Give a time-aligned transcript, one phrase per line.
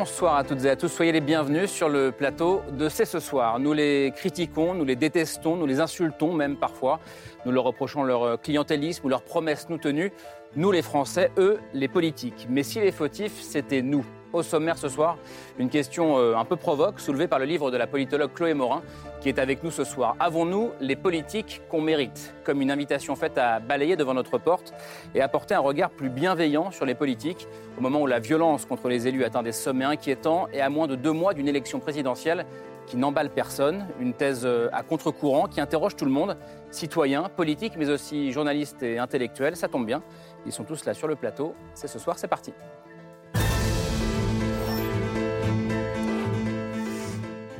[0.00, 3.20] Bonsoir à toutes et à tous, soyez les bienvenus sur le plateau de C'est ce
[3.20, 3.58] soir.
[3.58, 7.00] Nous les critiquons, nous les détestons, nous les insultons même parfois.
[7.44, 10.10] Nous leur reprochons leur clientélisme ou leurs promesses nous tenues.
[10.56, 12.46] Nous les Français, eux les politiques.
[12.48, 14.06] Mais si les fautifs, c'était nous.
[14.32, 15.18] Au sommaire ce soir,
[15.58, 18.80] une question euh, un peu provoque soulevée par le livre de la politologue Chloé Morin
[19.20, 20.14] qui est avec nous ce soir.
[20.20, 22.32] Avons-nous les politiques qu'on mérite?
[22.44, 24.72] Comme une invitation faite à balayer devant notre porte
[25.16, 28.88] et apporter un regard plus bienveillant sur les politiques au moment où la violence contre
[28.88, 32.46] les élus atteint des sommets inquiétants et à moins de deux mois d'une élection présidentielle
[32.86, 36.36] qui n'emballe personne, une thèse euh, à contre-courant qui interroge tout le monde,
[36.70, 39.56] citoyens, politiques, mais aussi journalistes et intellectuels.
[39.56, 40.02] Ça tombe bien,
[40.46, 41.54] ils sont tous là sur le plateau.
[41.74, 42.52] C'est ce soir, c'est parti.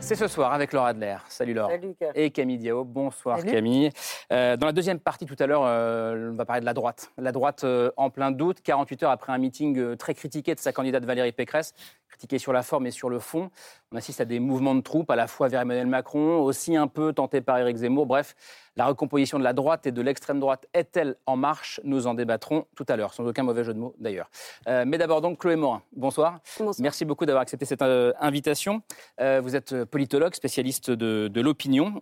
[0.01, 1.17] C'est ce soir avec Laura Adler.
[1.29, 1.71] Salut Laura.
[1.71, 2.85] Salut, Et Camille Diao.
[2.85, 3.91] Bonsoir Camille.
[4.33, 7.13] Euh, dans la deuxième partie tout à l'heure, euh, on va parler de la droite.
[7.19, 10.73] La droite euh, en plein doute, 48 heures après un meeting très critiqué de sa
[10.73, 11.75] candidate Valérie Pécresse,
[12.09, 13.51] critiqué sur la forme et sur le fond.
[13.93, 16.89] On assiste à des mouvements de troupes à la fois vers Emmanuel Macron, aussi un
[16.89, 18.07] peu tentés par Éric Zemmour.
[18.07, 18.35] Bref,
[18.81, 21.83] la recomposition de la droite et de l'extrême droite est-elle en marche?
[21.85, 24.31] Nous en débattrons tout à l'heure, sans aucun mauvais jeu de mots d'ailleurs.
[24.69, 26.39] Euh, mais d'abord donc Chloé Morin, bonsoir.
[26.59, 26.77] bonsoir.
[26.81, 28.81] Merci beaucoup d'avoir accepté cette euh, invitation.
[29.21, 32.01] Euh, vous êtes politologue, spécialiste de, l'opinion,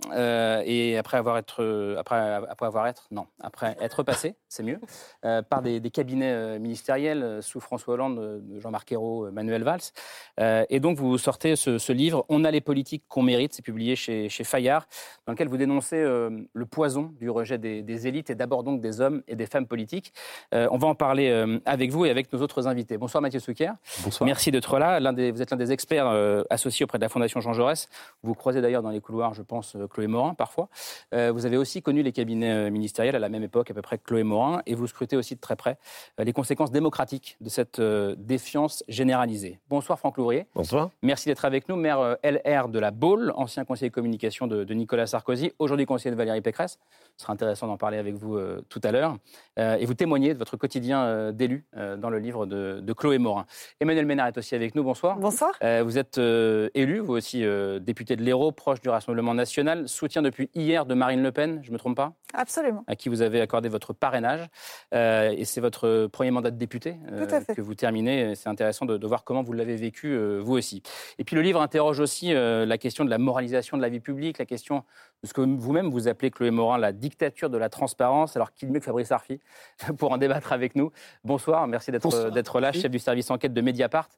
[0.65, 4.79] et après avoir être, après, après, avoir être, non, après être passé, c'est mieux,
[5.23, 10.67] par des, cabinets ministériels sous François Hollande, Jean-Marc Ayrault, Manuel Valls.
[10.69, 14.29] et donc vous sortez ce, livre, On a les politiques qu'on mérite, c'est publié chez,
[14.29, 14.87] chez Fayard,
[15.27, 19.23] dans lequel vous dénoncez le poison du rejet des, élites et d'abord donc des hommes
[19.27, 20.13] et des femmes politiques.
[20.55, 22.97] Euh, on va en parler euh, avec vous et avec nos autres invités.
[22.97, 23.71] Bonsoir Mathieu Souquier.
[24.05, 24.27] Bonsoir.
[24.27, 25.01] Merci d'être là.
[25.01, 27.89] vous êtes l'un des experts euh, associés auprès de la Fondation Jean Jaurès.
[28.23, 30.69] Vous croisez d'ailleurs dans les couloirs, je pense, Chloé Morin parfois.
[31.13, 34.05] vous avez aussi connu les cabinets ministériels à la même époque à peu près que
[34.05, 35.79] Chloé Morin et vous scrutez aussi de très près
[36.19, 39.59] les conséquences démocratiques de cette défiance généralisée.
[39.69, 40.47] Bonsoir Franck Louvrier.
[40.55, 40.91] Bonsoir.
[41.03, 44.75] Merci d'être avec nous, maire LR de la Baule, ancien conseiller de communication de, de
[44.75, 46.79] Nicolas Sarkozy, aujourd'hui conseiller de Valérie Pécresse.
[47.19, 49.17] Ce sera intéressant d'en parler avec vous euh, tout à l'heure.
[49.59, 51.67] Euh, et vous témoignez de votre quotidien euh, d'élu
[51.99, 53.45] dans le livre de, Chloé Morin.
[53.81, 54.85] Emmanuel Ménard est aussi avec nous.
[54.85, 55.19] Bonsoir.
[55.19, 55.53] Bonsoir.
[55.61, 57.45] vous êtes élu, vous aussi
[57.81, 61.69] député de l'Hérault, proche du Rassemblement national, soutien depuis hier de Marine Le Pen, je
[61.69, 62.15] ne me trompe pas?
[62.35, 62.83] Absolument.
[62.87, 64.49] À qui vous avez accordé votre parrainage.
[64.93, 66.97] et c'est votre premier mandat de député
[67.55, 68.35] que vous terminez.
[68.35, 70.83] C'est intéressant de, de, voir comment vous l'avez vécu, vous aussi.
[71.19, 74.39] Et puis le livre interroge aussi la question de la moralisation de la vie publique,
[74.39, 74.85] la question
[75.25, 78.37] ce que vous-même vous appelez, Chloé Morin, la dictature de la transparence.
[78.37, 79.41] Alors, qui mieux que Fabrice Arfi
[79.99, 80.93] pour en débattre avec nous
[81.25, 84.09] Bonsoir, merci d'être là, chef du service enquête de Mediapart,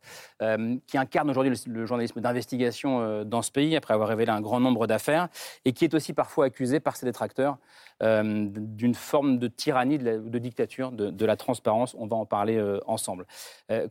[0.43, 4.43] euh, qui incarne aujourd'hui le, journalisme d'investigation euh, dans ce pays, après avoir révélé un
[4.43, 5.29] grand nombre d'affaires,
[5.65, 7.57] et qui est aussi parfois accusé par ses détracteurs
[8.03, 11.95] euh, d'une forme de tyrannie, de, de dictature, de, la transparence.
[11.99, 13.27] On va en parler ensemble.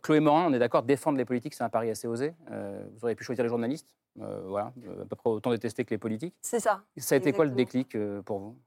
[0.02, 2.34] Chloé Morin, on est d'accord, défendre les politiques, c'est un pari assez osé.
[2.50, 3.96] vous auriez pu choisir les journalistes?
[4.22, 6.36] Euh, voilà, à peu près autant détesté que les politiques.
[6.42, 6.82] C'est ça.
[6.98, 8.58] Ça a été quoi le déclic euh, pour vous?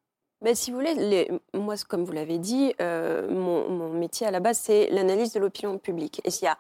[0.41, 4.41] Mais si vous voulez, les, moi, comme vous l'avez dit, euh, mon, métier à la
[4.41, 6.21] base, c'est l'analyse de l'opinion publique.
[6.25, 6.59] Et s'il y a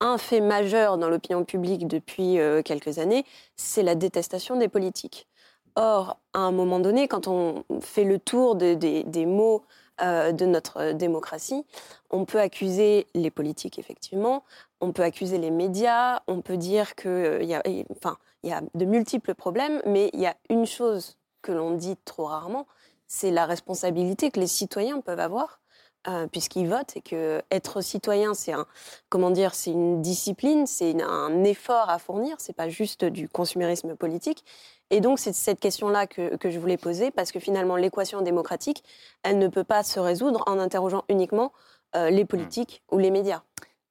[0.00, 5.26] un fait majeur dans l'opinion publique depuis quelques années, c'est la détestation des politiques.
[5.74, 9.64] Or, à un moment donné, quand on fait le tour des mots
[10.00, 11.64] de notre démocratie,
[12.10, 14.44] on peut accuser les politiques, effectivement,
[14.80, 19.34] on peut accuser les médias, on peut dire qu'il y a, y a de multiples
[19.34, 22.66] problèmes, mais il y a une chose que l'on dit trop rarement,
[23.06, 25.60] c'est la responsabilité que les citoyens peuvent avoir.
[26.06, 28.66] Euh, puisqu'ils votent et que être citoyen c'est un
[29.08, 33.96] comment dire c'est une discipline c'est un effort à fournir c'est pas juste du consumérisme
[33.96, 34.44] politique
[34.90, 38.22] et donc c'est cette question là que, que, je voulais poser parce que finalement l'équation
[38.22, 38.82] démocratique
[39.22, 41.52] elle ne peut pas se résoudre en interrogeant uniquement
[41.96, 43.42] euh, les politiques ou les médias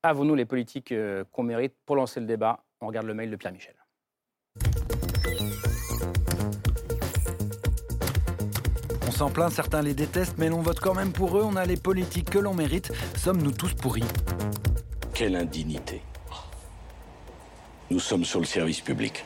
[0.04, 2.64] avons-nous les politiques euh, qu'on mérite pour lancer le débat?
[2.82, 3.76] On regarde le mail de Pierre Michel
[9.08, 11.44] On s'en plaint, certains les détestent, mais l'on vote quand même pour eux.
[11.44, 12.92] On a les politiques que l'on mérite.
[13.16, 14.04] Sommes-nous tous pourris?
[15.14, 16.02] Quelle indignité.
[17.90, 19.26] Nous sommes sur le service public.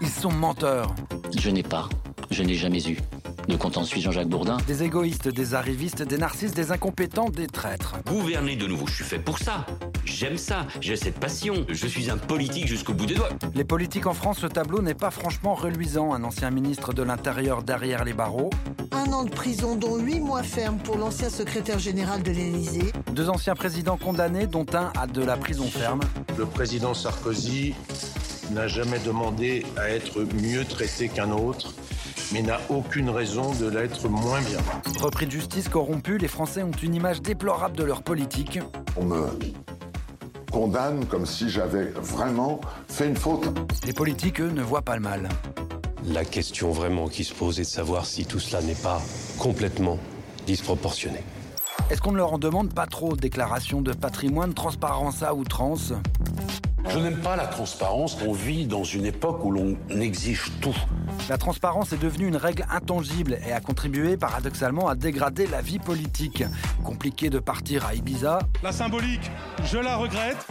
[0.00, 0.94] Ils sont menteurs.
[1.36, 1.88] Je n'ai pas,
[2.30, 2.98] je n'ai jamais eu
[3.48, 4.58] Ne comptant suis Jean-Jacques Bourdin.
[4.66, 7.96] Des égoïstes, des arrivistes, des narcisses, des incompétents, des traîtres.
[8.06, 9.66] Gouverner de nouveau, je suis fait pour ça.
[10.04, 11.66] J'aime ça, j'ai cette passion.
[11.68, 13.30] Je suis un politique jusqu'au bout des doigts.
[13.54, 16.12] Les politiques en France, le tableau n'est pas franchement reluisant.
[16.12, 18.50] Un ancien ministre de l'Intérieur derrière les barreaux.
[18.92, 22.92] Un an de prison, dont huit mois ferme pour l'ancien secrétaire général de l'Élysée.
[23.12, 26.00] Deux anciens présidents condamnés, dont un a de la prison ferme.
[26.36, 27.74] Le président Sarkozy
[28.50, 31.74] n'a jamais demandé à être mieux traité qu'un autre
[32.32, 34.58] mais n'a aucune raison de l'être moins bien.
[35.00, 38.58] Repris de justice corrompu, les Français ont une image déplorable de leur politique.
[38.96, 39.28] On me
[40.50, 43.48] condamne comme si j'avais vraiment fait une faute.
[43.86, 45.28] Les politiques, eux, ne voient pas le mal.
[46.06, 49.02] La question vraiment qui se pose est de savoir si tout cela n'est pas
[49.38, 49.98] complètement
[50.46, 51.20] disproportionné.
[51.90, 55.94] Est-ce qu'on ne leur en demande pas trop Déclaration de patrimoine, transparence à outrance?
[56.86, 58.18] Je n'aime pas la transparence.
[58.26, 60.76] On vit dans une époque où l'on exige tout.
[61.30, 65.78] La transparence est devenue une règle intangible et a contribué paradoxalement à dégrader la vie
[65.78, 66.44] politique.
[66.84, 68.40] Compliqué de partir à Ibiza.
[68.62, 69.30] La symbolique,
[69.64, 70.46] je la regrette.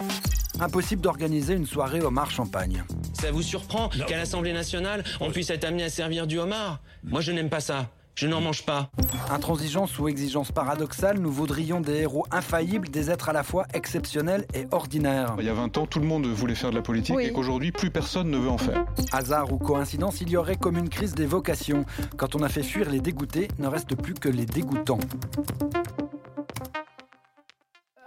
[0.59, 2.83] Impossible d'organiser une soirée homard champagne.
[3.13, 6.79] Ça vous surprend qu'à l'Assemblée nationale, on puisse être amené à servir du homard?
[7.03, 7.85] Moi, je n'aime pas ça.
[8.17, 8.89] Je n'en mange pas.
[9.29, 14.47] Intransigeance ou exigence paradoxale, nous vaudrions des héros infaillibles, des êtres à la fois exceptionnels
[14.55, 15.35] et ordinaires.
[15.37, 17.71] Il y a 20 ans, tout le monde voulait faire de la politique et qu'aujourd'hui,
[17.71, 18.85] plus personne ne veut en faire.
[19.11, 21.85] Hasard ou coïncidence, il y aurait comme une crise des vocations.
[22.17, 24.99] Quand on a fait fuir les dégoûtés, ne reste plus que les dégoûtants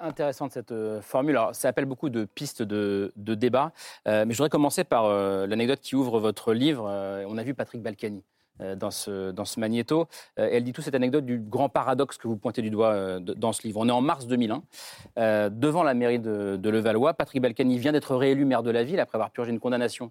[0.00, 1.36] intéressante cette euh, formule.
[1.36, 3.70] Alors, ça appelle beaucoup de pistes de, débat.
[4.08, 6.84] Euh, mais je voudrais commencer par euh, l'anecdote qui ouvre votre livre.
[7.28, 8.24] on a vu Patrick Balkany.
[8.62, 10.06] Euh, dans ce, dans magnéto.
[10.38, 13.18] Euh, elle dit tout cette anecdote du grand paradoxe que vous pointez du doigt euh,
[13.18, 13.80] dans ce livre.
[13.80, 17.14] On est en mars 2001, devant la mairie de, de Levallois.
[17.14, 20.10] Patrick Balkany vient d'être réélu maire de la ville après avoir purgé une condamnation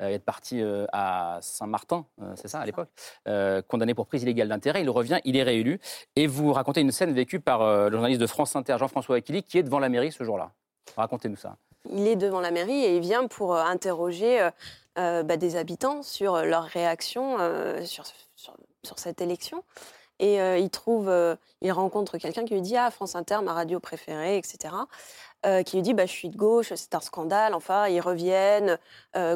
[0.00, 0.62] et être parti
[0.92, 2.88] à Saint-Martin, c'est ça à l'époque,
[3.68, 4.80] condamné pour prise illégale d'intérêt.
[4.80, 5.78] Il revient, il est réélu.
[6.16, 9.58] Et vous racontez une scène vécue par le journaliste de France Inter, Jean-François Aquili, qui
[9.58, 10.52] est devant la mairie ce jour-là.
[10.96, 11.56] Racontez-nous ça.
[11.90, 14.48] Il est devant la mairie et il vient pour interroger
[14.98, 18.04] euh, bah, des habitants sur euh, leur réaction euh, sur,
[18.34, 19.62] sur, cette élection.
[20.18, 21.10] Et il trouve,
[21.62, 24.74] il rencontre quelqu'un qui lui dit Ah, France Inter, ma radio préférée, etc.
[25.64, 28.76] qui lui dit bah, Je suis de gauche, c'est un scandale, enfin, ils reviennent,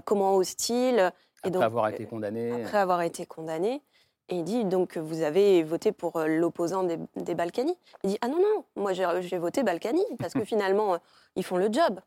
[0.04, 1.10] comment osent-ils
[1.42, 2.64] Après avoir été condamné.
[2.64, 3.80] Après avoir été condamné.
[4.28, 7.74] Et il dit donc vous avez voté pour l'opposant des, des, Balkany.
[8.02, 10.98] Il dit ah non non, moi j'ai voté Balkany parce que finalement
[11.34, 11.98] ils font le job.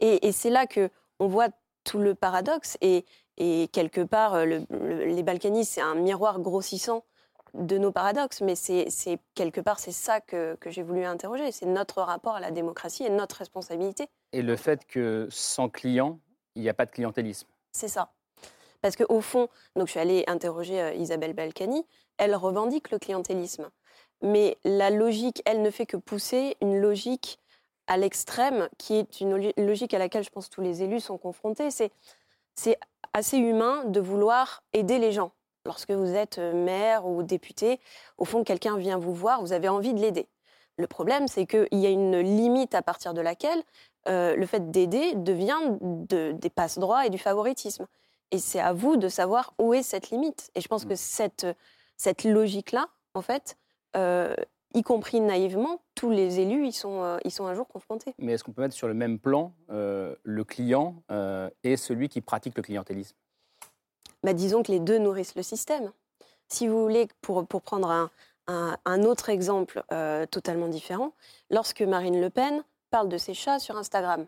[0.00, 0.90] Et, et c'est là que
[1.20, 1.48] on voit
[1.86, 2.76] tout le paradoxe.
[2.82, 3.06] Et,
[3.38, 4.44] et quelque part, euh,
[5.06, 7.04] les Balkany, c'est un miroir grossissant
[7.54, 11.52] de nos paradoxes, mais c'est quelque part c'est ça que, que j'ai voulu interroger.
[11.52, 14.08] C'est notre rapport à la démocratie et notre responsabilité.
[14.32, 16.18] Et le fait que sans client,
[16.54, 17.48] il n'y a pas de clientélisme.
[17.72, 18.10] C'est ça.
[18.82, 21.86] Parce qu'au fond, donc je suis allée interroger euh, Isabelle Balkany,
[22.18, 23.70] elle revendique le clientélisme.
[24.22, 27.38] Mais la logique, elle ne fait que pousser une logique
[27.86, 31.70] à l'extrême, qui est une logique à laquelle je pense tous les élus sont confrontés.
[31.70, 32.78] C'est
[33.12, 35.32] assez humain de vouloir aider les gens.
[35.64, 37.80] Lorsque vous êtes euh, maire ou député,
[38.18, 40.28] au fond, quelqu'un vient vous voir, vous avez envie de l'aider.
[40.76, 43.62] Le problème, c'est qu'il y a une limite à partir de laquelle
[44.08, 47.86] euh, le fait d'aider devient de, des passe-droits et du favoritisme.
[48.30, 50.50] Et c'est à vous de savoir où est cette limite.
[50.54, 50.88] Et je pense mmh.
[50.88, 51.46] que cette,
[51.96, 53.56] cette logique-là, en fait,
[53.96, 54.36] euh,
[54.76, 58.14] y compris naïvement, tous les élus y sont, euh, sont un jour confrontés.
[58.18, 62.08] Mais est-ce qu'on peut mettre sur le même plan euh, le client euh, et celui
[62.08, 63.16] qui pratique le clientélisme?
[64.22, 65.90] Bah, Disons que les deux nourrissent le système.
[66.48, 68.10] Si vous voulez, pour, pour prendre un,
[68.46, 69.82] un, autre exemple
[70.30, 71.12] totalement différent,
[71.50, 74.26] lorsque Marine Le Pen parle de ses chats sur Instagram,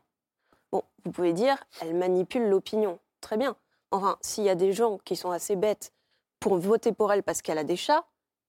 [0.72, 2.98] bon, vous pouvez dire, elle manipule l'opinion.
[3.20, 3.54] Très bien.
[3.92, 5.92] Enfin, s'il y a des gens qui sont assez bêtes
[6.40, 8.04] pour voter pour elle parce qu'elle a des chats,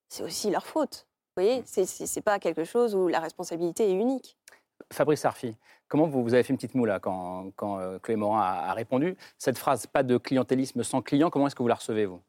[0.07, 1.05] c'est aussi leur faute.
[1.39, 4.35] Vous voyez, ce n'est pas quelque chose où la responsabilité est unique.
[4.91, 5.55] Fabrice Arfi,
[5.87, 9.15] comment vous, vous avez fait une petite moue là quand, quand euh, Clément a, répondu?
[9.37, 12.19] Cette phrase, pas de clientélisme sans client, comment est-ce que vous la recevez, vous?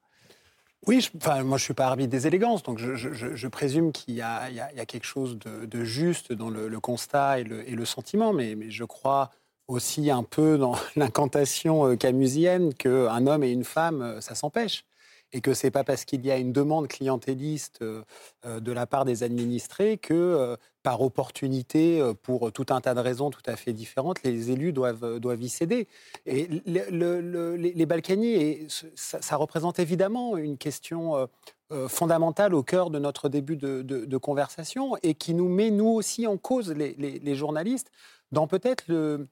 [0.87, 4.23] Oui, enfin, moi je ne suis pas arbitre des élégances, donc je, présume qu'il y,
[4.23, 9.31] a quelque chose de, juste dans le, constat et le, sentiment, mais, mais, je crois
[9.67, 14.85] aussi un peu dans l'incantation euh, camusienne qu'un homme et une femme, euh, ça s'empêche
[15.33, 18.03] et que c'est pas parce qu'il y a une demande clientéliste euh,
[18.45, 23.01] euh, de la part des administrés que, euh, par opportunité, pour tout un tas de
[23.01, 25.89] raisons tout à fait différentes, les élus doivent, doivent y céder.
[26.25, 31.29] Et les Balkany, ça, représente évidemment une question
[31.89, 36.39] fondamentale au cœur de notre début de, conversation et qui nous met, nous aussi, en
[36.39, 37.91] cause, les, journalistes,
[38.33, 39.29] dans peut-être le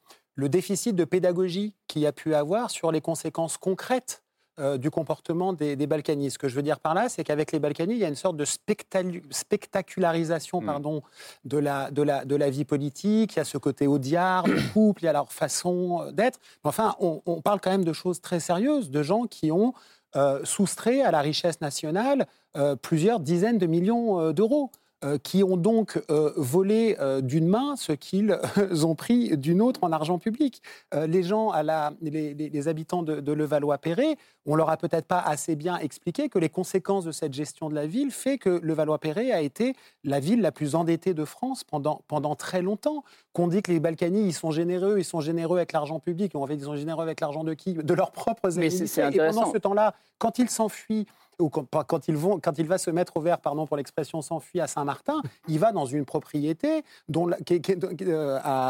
[0.50, 4.22] déficit de pédagogie qu'il y a pu avoir sur les conséquences concrètes
[4.58, 6.30] euh, du comportement des, des Balkany.
[6.30, 8.14] Ce que je veux dire par là, c'est qu'avec les Balkany, il y a une
[8.14, 11.02] sorte de spectacularisation pardon,
[11.44, 13.34] de, la, de, la, de la vie politique.
[13.34, 16.38] Il y a ce côté audiard, du couple, il y a leur façon euh, d'être.
[16.64, 19.74] Enfin, on, on parle quand même de choses très sérieuses, de gens qui ont
[20.16, 24.70] euh, soustrait à la richesse nationale euh, plusieurs dizaines de millions d'euros.
[25.04, 28.36] Euh, qui ont donc euh, volé euh, d'une main ce qu'ils
[28.84, 30.62] ont pris d'une autre en argent public.
[31.06, 35.06] Les gens, à la, les, les- les habitants de, de Levallois-Perret, on leur a peut-être
[35.06, 38.60] pas assez bien expliqué que les conséquences de cette gestion de la ville fait que
[38.62, 39.74] Levallois-Perret a été
[40.04, 43.04] la ville la plus endettée de France pendant, pendant très longtemps.
[43.32, 46.34] Qu'on dit que les Balkany, ils sont généreux, ils sont généreux avec l'argent public.
[46.34, 47.74] En fait, ils sont généreux avec l'argent de qui?
[47.74, 49.08] De leurs propres Mais administrés.
[49.12, 51.06] Et pendant ce temps-là, quand ils s'enfuient
[51.38, 55.58] ou quand, il va se mettre au vert, pardon pour l'expression, s'enfuit à Saint-Martin, il
[55.58, 57.30] va dans une propriété dont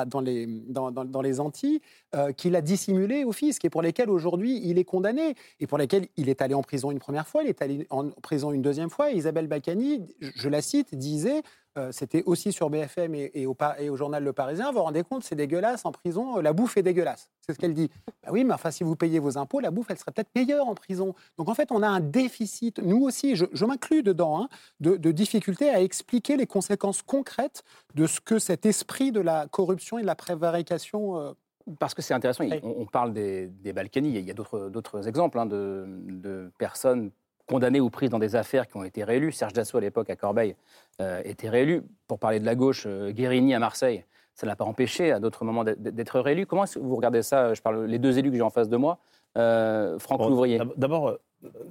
[0.06, 1.80] dans, les, Antilles
[2.14, 5.78] euh, qu'il a dissimulé au fisc et pour lesquels aujourd'hui il est condamné et pour
[5.78, 8.62] lesquels il est allé en prison une première fois, il est allé en prison une
[8.62, 9.12] deuxième fois.
[9.12, 11.42] Et Isabelle Bacani, je la cite, disait
[11.78, 14.78] euh, c'était aussi sur BFM et, et au, Pa- et au journal Le Parisien, vous
[14.78, 17.28] vous rendez compte, c'est dégueulasse en prison, euh, la bouffe est dégueulasse.
[17.40, 17.90] C'est ce qu'elle dit.
[18.22, 20.68] Bah oui, mais enfin, si vous payez vos impôts, la bouffe, elle serait peut-être meilleure
[20.68, 21.14] en prison.
[21.38, 24.48] Donc en fait, on a un déficit, nous aussi, je, je m'inclus dedans, hein,
[24.80, 27.62] de, de difficulté à expliquer les conséquences concrètes
[27.94, 31.18] de ce que cet esprit de la corruption et de la prévarication.
[31.18, 31.32] euh,
[31.78, 35.38] Parce que c'est intéressant, on, parle des, des Balkany, il y a d'autres d'autres exemples
[35.38, 37.10] hein, de, de personnes
[37.48, 39.32] condamnées ou prises dans des affaires qui ont été réélues.
[39.32, 40.54] Serge Dassault, à l'époque, à Corbeil,
[41.00, 41.82] euh, était réélu.
[42.06, 45.18] Pour parler de la gauche, euh, Guérini à Marseille, ça ne l'a pas empêché à
[45.18, 46.46] d'autres moments d'être- réélu.
[46.46, 47.54] Comment est-ce que vous regardez ça?
[47.54, 48.98] Je parle les deux élus que j'ai en face de moi.
[49.36, 50.58] Euh, Franck Bon, Louvrier.
[50.58, 51.20] d'ab- D'abord, euh,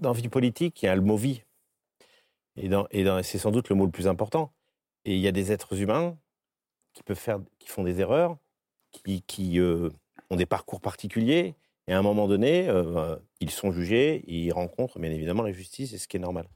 [0.02, 1.44] dans vie politique, il y a le mot vie.
[2.58, 4.52] Et, dans- et dans- c'est sans doute le mot le plus important.
[5.06, 6.18] Et il y a des êtres humains
[6.94, 8.36] qui peuvent faire, qui font des erreurs,
[8.92, 9.60] qui, qui,
[10.30, 11.54] ont des parcours particuliers.
[11.88, 15.92] Et à un moment donné, euh, ils sont jugés, ils rencontrent bien évidemment la justice,
[15.92, 16.48] c'est ce qui est normal.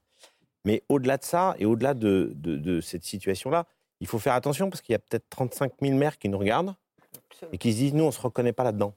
[0.66, 3.66] Mais au-delà de ça, et au-delà de, de- de cette situation-là,
[4.00, 6.76] il faut faire attention parce qu'il y a peut-être 35 000 maires qui nous regardent
[7.52, 8.94] et qui se disent, nous, on ne se reconnaît pas là-dedans.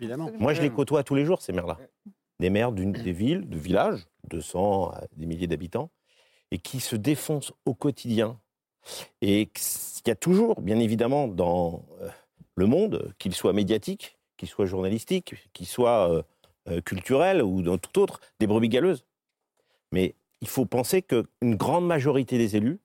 [0.00, 0.30] évidemment.
[0.38, 1.78] Moi, je les côtoie tous les jours, ces maires-là.
[2.40, 5.90] Des maires d'une, des villes, de villages, 200 à des milliers d'habitants,
[6.50, 8.38] et qui se défoncent au quotidien.
[9.22, 12.08] Et il y a toujours, bien évidemment, dans euh,
[12.56, 16.22] le monde, qu'il soit médiatique, qu'il soit journalistique, qu'il soit euh,
[16.68, 19.04] euh, culturel ou dans tout autre, des brebis galeuses.
[19.92, 22.80] Mais il faut penser qu'une grande majorité des élus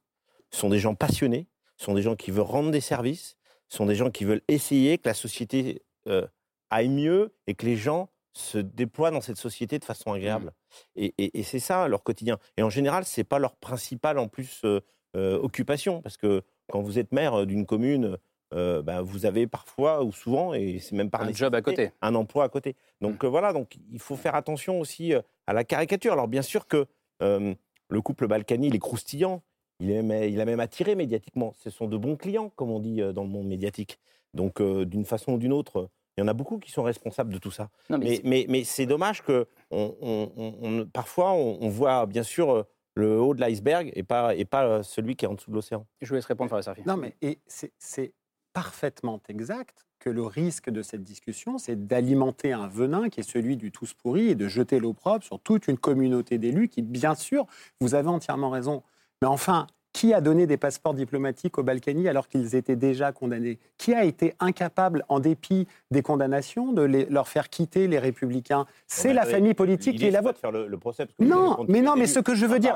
[0.51, 3.37] sont des gens passionnés, sont des gens qui veulent rendre des services,
[3.69, 6.27] sont des gens qui veulent essayer que la société euh,
[6.69, 10.53] aille mieux et que les gens se déploient dans cette société de façon agréable.
[10.95, 12.37] Et, et- et c'est ça leur quotidien.
[12.57, 14.79] Et en général, c'est pas leur principale en plus euh,
[15.17, 16.41] euh, occupation, parce que
[16.71, 18.17] quand vous êtes maire d'une commune,
[18.53, 21.91] euh, ben, vous avez parfois ou souvent, et c'est même par Un job à côté.
[22.01, 22.75] un emploi à côté.
[23.01, 26.13] Donc euh, voilà, donc il faut faire attention aussi euh, à la caricature.
[26.13, 26.85] Alors bien sûr que
[27.21, 27.53] euh,
[27.89, 29.41] le couple Balkany, il est croustillant.
[29.79, 31.53] Il, est même- il a même attiré médiatiquement.
[31.57, 33.99] Ce sont de bons clients, comme on dit euh, dans le monde médiatique.
[34.33, 37.33] Donc, euh, d'une façon ou d'une autre, il y en a beaucoup qui sont responsables
[37.33, 37.69] de tout ça.
[37.89, 41.57] Non, mais mais c'est- mais, mais c'est dommage que on, on- on- on- parfois on,
[41.61, 42.63] on voit bien sûr euh,
[42.95, 45.85] le haut de l'iceberg et pas, et pas celui qui est en dessous de l'océan.
[46.01, 46.81] Je vous laisse répondre, Sarfi.
[46.85, 48.13] Non, mais et c'est- c'est
[48.53, 53.55] parfaitement exact que le risque de cette discussion, c'est d'alimenter un venin qui est celui
[53.55, 57.45] du tous pourri et de jeter l'opprobre sur toute une communauté d'élus qui, bien sûr,
[57.79, 58.81] vous avez entièrement raison.
[59.21, 63.59] Mais enfin, qui a donné des passeports diplomatiques aux Balkany alors qu'ils étaient déjà condamnés?
[63.77, 68.65] Qui a été incapable, en dépit des condamnations, de les- leur faire quitter les républicains?
[68.87, 70.39] C'est la famille politique qui est la vôtre.
[70.39, 71.05] faire le, le procès.
[71.05, 72.75] parce que Non, mais non, mais ce que je veux dire,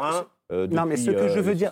[0.52, 1.72] euh, non, mais ce que je euh, veux dire,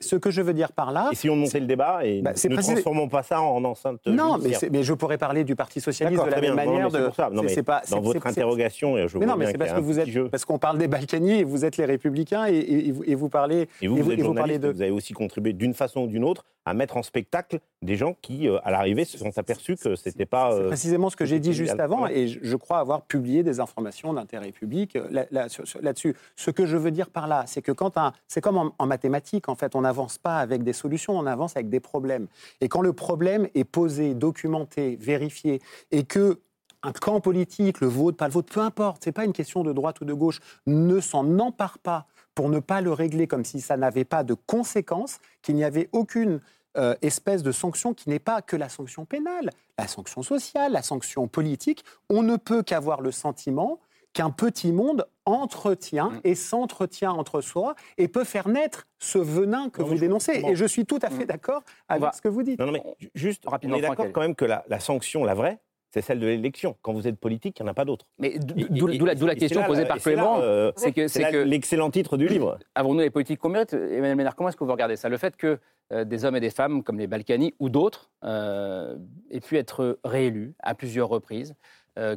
[0.00, 1.08] ce que je veux dire par là.
[1.12, 4.00] Essayons de monter le débat et Bah, c'est ne précis- transformons pas ça en enceinte.
[4.06, 6.86] Non, mais, mais je pourrais parler du Parti socialiste de la même manière.
[6.86, 7.30] mais c'est de- pour ça.
[7.32, 9.98] Non, mais c'est pas- dans votre interrogation, je mais non, mais c'est parce que vous
[10.00, 10.28] êtes, jeu.
[10.28, 13.14] parce qu'on parle des Balkany et vous êtes les Républicains et, et- et vous, et
[13.14, 14.70] vous parlez Et vous, et vous êtes et vous parlez de.
[14.70, 18.16] vous avez aussi contribué d'une façon ou d'une autre à mettre en spectacle des gens
[18.22, 20.52] qui, euh, à l'arrivée, se sont aperçus que c'était pas.
[20.52, 23.58] C'est euh, précisément ce que j'ai dit juste avant, et je, crois avoir publié des
[23.58, 26.14] informations d'intérêt public euh, là-dessus.
[26.36, 28.86] Ce que je veux dire par là, c'est que quand un, c'est comme en, en
[28.86, 32.28] mathématiques, en fait, on n'avance pas avec des solutions, on avance avec des problèmes.
[32.60, 35.60] Et quand le problème est posé, documenté, vérifié,
[35.90, 36.38] et que
[36.82, 39.72] un camp politique, le vôtre, pas le vôtre, peu importe, c'est pas une question de
[39.72, 43.60] droite ou de gauche, ne s'en empare pas pour ne pas le régler comme si
[43.60, 46.40] ça n'avait pas de conséquences, qu'il n'y avait aucune
[46.76, 50.82] euh, espèce de sanction qui n'est pas que la sanction pénale, la sanction sociale, la
[50.82, 51.84] sanction politique.
[52.08, 53.80] On ne peut qu'avoir le sentiment
[54.12, 59.82] qu'un petit monde entretient et s'entretient entre soi et peut faire naître ce venin que
[59.82, 60.42] vous dénoncez.
[60.46, 62.58] Et je suis tout à fait d'accord avec ce que vous dites.
[62.58, 65.24] Non, non, mais ju- juste, Rapidement, on est d'accord quand même que la, la sanction,
[65.24, 65.60] la vraie,
[65.90, 66.76] c'est celle de l'élection.
[66.82, 68.06] Quand vous êtes politique, il n'y en a pas d'autre.
[68.18, 72.58] Mais d'où la, la, question posée par Clément, euh, c'est que l'excellent titre du livre.
[72.74, 73.72] Avons-nous les politiques qu'on mérite?
[73.74, 75.08] Emmanuel Ménard, comment est-ce que vous regardez ça?
[75.08, 75.58] Le fait que
[75.92, 78.96] euh, des hommes et des femmes, comme les Balkany ou d'autres, euh,
[79.30, 81.54] aient pu être réélus à plusieurs reprises,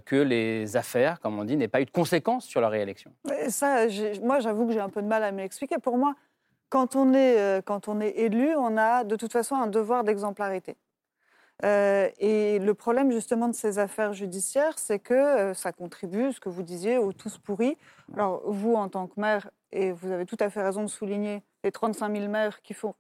[0.06, 3.12] que les affaires, comme on dit, n'aient pas eu de conséquences sur leur réélection?
[3.50, 3.88] Ça,
[4.22, 5.76] moi, j'avoue que j'ai un peu de mal à m'expliquer.
[5.78, 6.16] Pour moi,
[6.70, 10.78] quand on, est, quand on est élu, on a de toute façon un devoir d'exemplarité.
[11.64, 16.40] Euh, et le problème justement de ces affaires judiciaires, c'est que euh, ça contribue, ce
[16.40, 17.78] que vous disiez, aux tous pourris.
[18.14, 21.44] Alors vous, en tant que maire, et vous avez tout à fait raison de souligner
[21.64, 22.96] les 35 000 maires qui font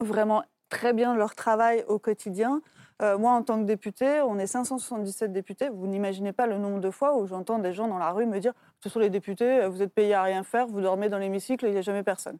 [0.00, 2.60] vraiment très bien leur travail au quotidien.
[3.02, 5.68] Euh, moi, en tant que député, on est 577 députés.
[5.68, 8.38] Vous n'imaginez pas le nombre de fois où j'entends des gens dans la rue me
[8.38, 11.66] dire Ce sont les députés, vous êtes payés à rien faire, vous dormez dans l'hémicycle,
[11.66, 12.38] il n'y a jamais personne.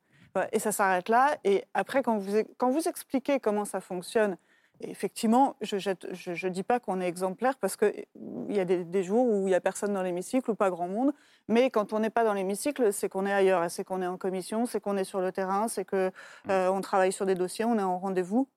[0.52, 1.36] Et ça s'arrête là.
[1.44, 4.36] Et après, quand vous, quand vous expliquez comment ça fonctionne,
[4.80, 8.04] effectivement, je ne dis pas qu'on est exemplaire parce qu'il
[8.48, 11.12] y a des, jours où il n'y a personne dans l'hémicycle ou pas grand monde.
[11.48, 13.70] Mais quand on n'est pas dans l'hémicycle, c'est qu'on est ailleurs.
[13.70, 16.10] C'est qu'on est en commission, c'est qu'on est sur le terrain, c'est qu'on
[16.50, 18.48] euh, travaille sur des dossiers, on est en rendez-vous.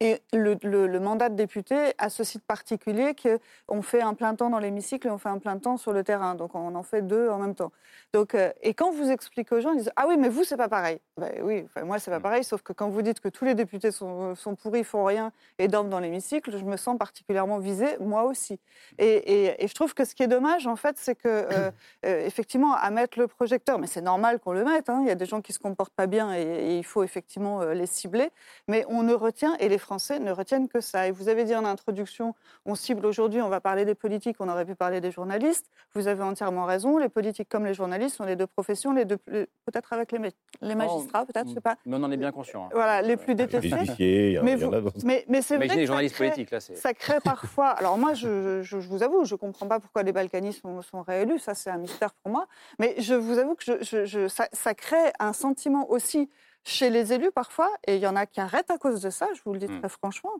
[0.00, 4.58] Et le, mandat de député a ce site particulier qu'on fait un plein temps dans
[4.58, 6.34] l'hémicycle et on fait un plein temps sur le terrain.
[6.34, 7.72] Donc on en fait deux en même temps.
[8.12, 10.56] Donc, euh, et quand vous expliquez aux gens, ils disent Ah oui, mais vous, c'est
[10.56, 11.00] pas pareil.
[11.16, 12.22] Ben oui, enfin, moi, c'est pas mm.
[12.22, 15.32] pareil, sauf que quand vous dites que tous les députés sont, sont pourris, font rien
[15.58, 18.60] et dorment dans l'hémicycle, je me sens particulièrement visée, moi aussi.
[18.98, 21.70] Et, et, je trouve que ce qui est dommage, en fait, c'est que, euh,
[22.06, 25.10] euh, effectivement, à mettre le projecteur, mais c'est normal qu'on le mette, hein, il y
[25.10, 28.30] a des gens qui se comportent pas bien et, et il faut effectivement les cibler,
[28.68, 31.08] mais on ne retient, et les Français ne retiennent que ça.
[31.08, 32.34] Et vous avez dit en introduction,
[32.66, 35.66] on cible aujourd'hui, on va parler des politiques, on aurait pu parler des journalistes.
[35.94, 39.16] Vous avez entièrement raison, les politiques comme les journalistes sont les deux professions, les deux,
[39.16, 40.18] peut-être avec les,
[40.60, 41.76] les magistrats, peut-être, je sais pas.
[41.86, 42.66] Mais on en est bien conscient.
[42.66, 42.70] Hein.
[42.72, 44.38] Voilà, les plus détestés.
[44.42, 44.56] mais,
[45.04, 47.68] mais, mais c'est vrai les journalistes politiques, là, ça crée parfois.
[47.68, 51.00] Alors moi, je, je, vous avoue, je ne comprends pas pourquoi les Balkanis sont, sont,
[51.00, 52.46] réélus, ça c'est un mystère pour moi.
[52.78, 56.28] Mais je vous avoue que je, ça, ça crée un sentiment aussi
[56.64, 59.28] chez les élus parfois, et il y en a qui arrêtent à cause de ça,
[59.34, 59.80] je vous le dis mmh.
[59.80, 60.32] très franchement,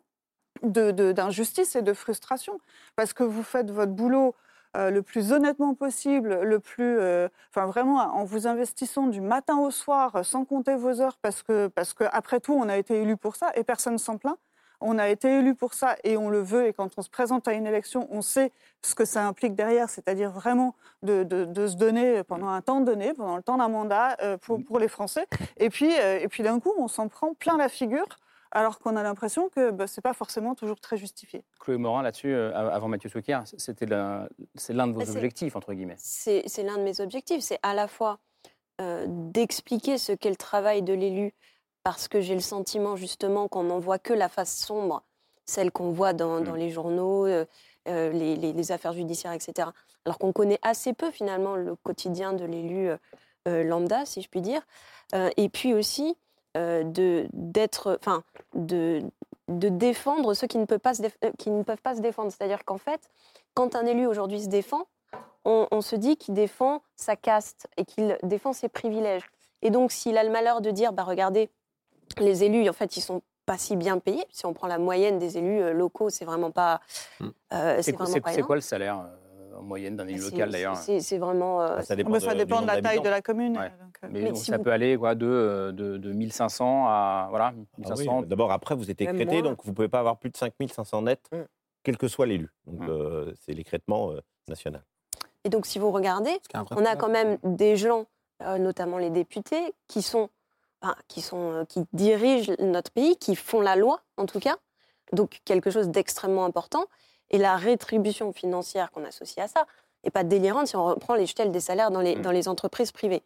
[0.62, 2.58] d'injustice de, et de frustration.
[2.96, 4.34] Parce que vous faites votre boulot
[4.76, 9.58] euh, le plus honnêtement possible, le plus, euh, enfin vraiment en vous investissant du matin
[9.58, 13.02] au soir, sans compter vos heures, parce que, parce que après tout, on a été
[13.02, 14.38] élu pour ça et personne s'en plaint.
[14.82, 16.66] On a été élu pour ça et on le veut.
[16.66, 19.88] Et quand on se présente à une élection, on sait ce que ça implique derrière,
[19.88, 21.24] c'est-à-dire vraiment de,
[21.66, 24.88] se donner pendant un temps donné, pendant le temps d'un mandat euh, pour, pour, les
[24.88, 25.26] Français.
[25.56, 28.06] Et puis, euh, et puis d'un coup, on s'en prend plein la figure
[28.50, 31.42] alors qu'on a l'impression que bah, ce n'est pas forcément toujours très justifié.
[31.58, 34.28] Chloé Morin, là-dessus, euh, avant Mathieu Souquier, c'est l'un
[34.86, 35.96] de vos objectifs, entre guillemets.
[35.98, 38.18] C'est l'un de mes objectifs, c'est à la fois
[39.06, 41.32] d'expliquer ce qu'est le travail de l'élu
[41.82, 45.02] parce que j'ai le sentiment justement qu'on n'en voit que la face sombre,
[45.44, 46.56] celle qu'on voit dans, mmh.
[46.56, 47.44] les journaux, euh,
[47.88, 49.68] euh, les, affaires judiciaires, etc.
[50.04, 52.90] Alors qu'on connaît assez peu finalement le quotidien de l'élu
[53.48, 54.62] euh, lambda, si je puis dire.
[55.36, 56.16] et puis aussi
[56.54, 58.22] de d'être, enfin,
[58.54, 59.02] de,
[59.48, 61.02] de défendre ceux qui ne peuvent pas se,
[61.38, 62.30] qui ne peuvent pas se défendre.
[62.30, 63.00] C'est-à-dire qu'en fait,
[63.54, 64.86] quand un élu aujourd'hui se défend,
[65.44, 69.28] on, on se dit qu'il défend sa caste et qu'il défend ses privilèges.
[69.62, 71.50] Et donc, s'il a le malheur de dire, bah regardez,
[72.20, 74.24] les élus, en fait, ils sont pas si bien payés.
[74.30, 76.80] Si on prend la moyenne des élus euh, locaux, c'est vraiment pas.
[77.20, 77.28] Hmm.
[77.52, 81.60] Euh, c'est quoi le salaire euh, en moyenne d'un élu local d'ailleurs C'est vraiment.
[81.60, 83.58] Ah, ça dépend, de, la taille de la commune.
[84.10, 87.26] mais, ça peut aller quoi, de, de, de 1500 à.
[87.30, 87.52] Voilà,
[87.84, 91.02] ah D'abord, après, vous êtes écrété, donc vous ne pouvez pas avoir plus de 5500
[91.02, 91.42] nets, hmm.
[91.82, 92.50] quel que soit l'élu.
[92.66, 93.32] Donc, hmm.
[93.40, 94.12] c'est l'écrètement
[94.48, 94.82] national.
[95.44, 96.38] Et donc, si vous regardez,
[96.70, 98.06] on a quand même des gens,
[98.40, 100.30] notamment les députés, qui sont
[101.08, 104.56] qui, sont, euh, qui dirigent notre pays, qui font la loi en tout cas,
[105.12, 106.86] donc quelque chose d'extrêmement important.
[107.30, 109.66] Et la rétribution financière qu'on associe à ça
[110.04, 112.22] n'est pas délirante si on reprend l'échelle des salaires dans les, mmh.
[112.22, 113.22] dans les entreprises privées.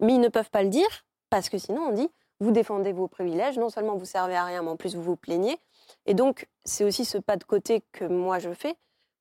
[0.00, 2.08] Mais ils ne peuvent pas le dire parce que sinon on dit
[2.40, 5.16] vous défendez vos privilèges, non seulement vous servez à rien, mais en plus vous vous
[5.16, 5.58] plaignez.
[6.06, 8.74] Et donc c'est aussi ce pas de côté que moi je fais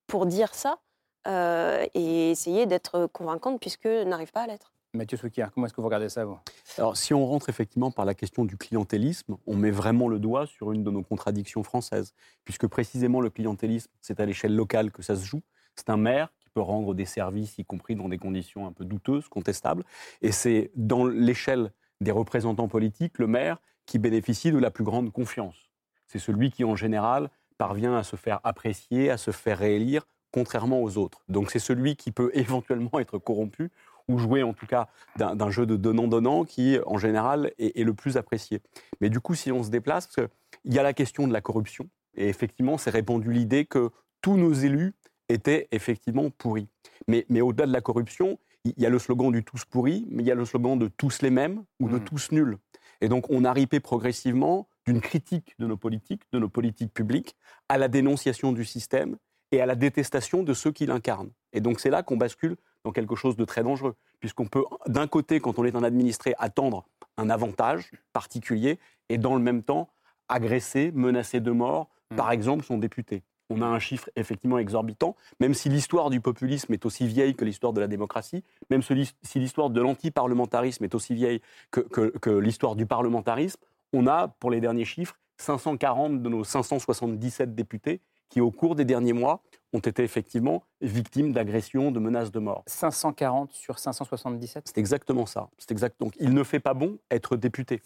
[0.08, 0.80] pour dire ça
[1.28, 4.74] euh, et essayer d'être convaincante puisque n'arrive pas à l'être.
[4.94, 6.38] Mathieu Soukier, comment est-ce que vous regardez ça, vous?
[6.78, 10.46] Alors, si on rentre effectivement par la question du clientélisme, on met vraiment le doigt
[10.46, 15.02] sur une de nos contradictions françaises, puisque précisément le clientélisme, c'est à l'échelle locale que
[15.02, 15.42] ça se joue.
[15.78, 18.84] C'est un maire qui peut rendre des services, y compris dans des conditions un peu
[18.84, 19.86] douteuses, contestables,
[20.22, 25.14] et c'est dans l'échelle des représentants politiques, le maire, qui bénéficie de la plus grande
[25.14, 25.70] confiance.
[26.08, 30.82] C'est celui qui, en général, parvient à se faire apprécier, à se faire réélire, contrairement
[30.82, 31.24] aux autres.
[31.30, 33.72] Donc c'est celui qui peut éventuellement être corrompu
[34.08, 34.88] ou jouer en tout cas
[35.18, 38.62] d'un jeu de donnant-donnant qui, en général, est, le plus apprécié.
[39.00, 40.28] Mais du coup, si on se déplace, parce
[40.64, 43.90] il y a la question de la corruption, et effectivement, c'est répandu l'idée que
[44.22, 44.94] tous nos élus
[45.30, 46.68] était effectivement pourri.
[47.08, 50.24] Mais, mais au-delà de la corruption, il y a le slogan du tous pourri, mais
[50.24, 52.04] il y a le slogan de tous les mêmes ou de Mm.
[52.04, 52.58] tous nuls.
[53.02, 57.36] Et donc on a ripé progressivement d'une critique de nos politiques, de nos politiques publiques,
[57.70, 59.18] à la dénonciation du système
[59.52, 61.32] et à la détestation de ceux qui l'incarnent.
[61.54, 65.08] Et donc c'est là qu'on bascule dans quelque chose de très dangereux, puisqu'on peut, d'un
[65.08, 66.86] côté, quand on est un administré, attendre
[67.18, 69.90] un avantage particulier, et dans le même temps,
[70.30, 73.24] agresser, menacer de mort, par exemple, son député.
[73.50, 77.44] On a un chiffre effectivement exorbitant, même si l'histoire du populisme est aussi vieille que
[77.44, 82.18] l'histoire de la démocratie, même si si l'histoire de l'antiparlementarisme est aussi vieille que, que-
[82.18, 83.60] que l'histoire du parlementarisme,
[83.94, 88.00] on a, pour les derniers chiffres, 540 de nos 577 députés
[88.32, 92.64] qui, au cours des derniers mois, ont été effectivement victimes d'agressions, de menaces de mort.
[92.66, 95.50] 540 sur 577 C'est exactement ça.
[95.60, 96.00] C'est exact.
[96.00, 97.82] Donc, il ne fait pas bon être député.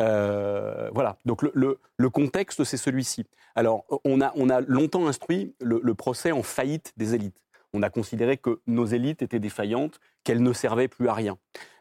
[0.00, 1.16] Euh, voilà.
[1.24, 3.26] Donc, le, le- le contexte, c'est celui-ci.
[3.54, 7.40] Alors, on a, on a longtemps instruit le, le procès en faillite des élites.
[7.72, 11.36] On a considéré que nos élites étaient défaillantes, qu'elles ne servaient plus à rien.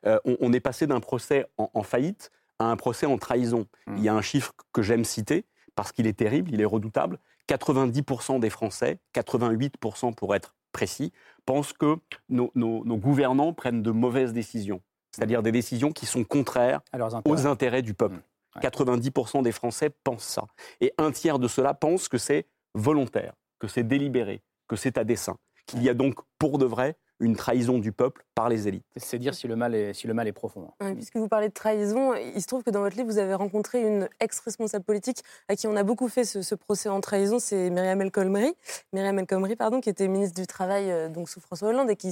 [0.06, 3.68] Euh, on, on est passé d'un procès en, en faillite à un procès en trahison.
[3.96, 5.46] Il y a un chiffre que j'aime citer
[5.76, 7.20] parce qu'il est terrible, il est redoutable.
[7.48, 11.12] 90% des Français, 88% pour être précis,
[11.46, 11.98] pensent que
[12.30, 14.82] nos, nos- nos gouvernants prennent de mauvaises décisions,
[15.12, 16.82] c'est-à-dire des décisions qui sont contraires
[17.26, 18.16] aux intérêts du peuple.
[18.62, 20.46] 90% des Français pensent ça.
[20.82, 25.04] Et un tiers de cela pense que c'est volontaire, que c'est délibéré, que c'est à
[25.04, 28.86] dessein, qu'il y a donc pour de vrai une trahison du peuple par les élites.
[28.96, 30.70] C'est dire si le mal est, si le mal est profond.
[30.80, 33.34] Ouais, puisque vous parlez de trahison, il se trouve que dans votre livre, vous avez
[33.34, 37.40] rencontré une ex-responsable politique à qui on a beaucoup fait ce, ce procès en trahison,
[37.40, 38.54] c'est Myriam El Khomri,
[38.94, 41.96] Myriam El Khomri, pardon, qui était ministre du Travail euh, donc sous François Hollande et
[41.96, 42.10] qui,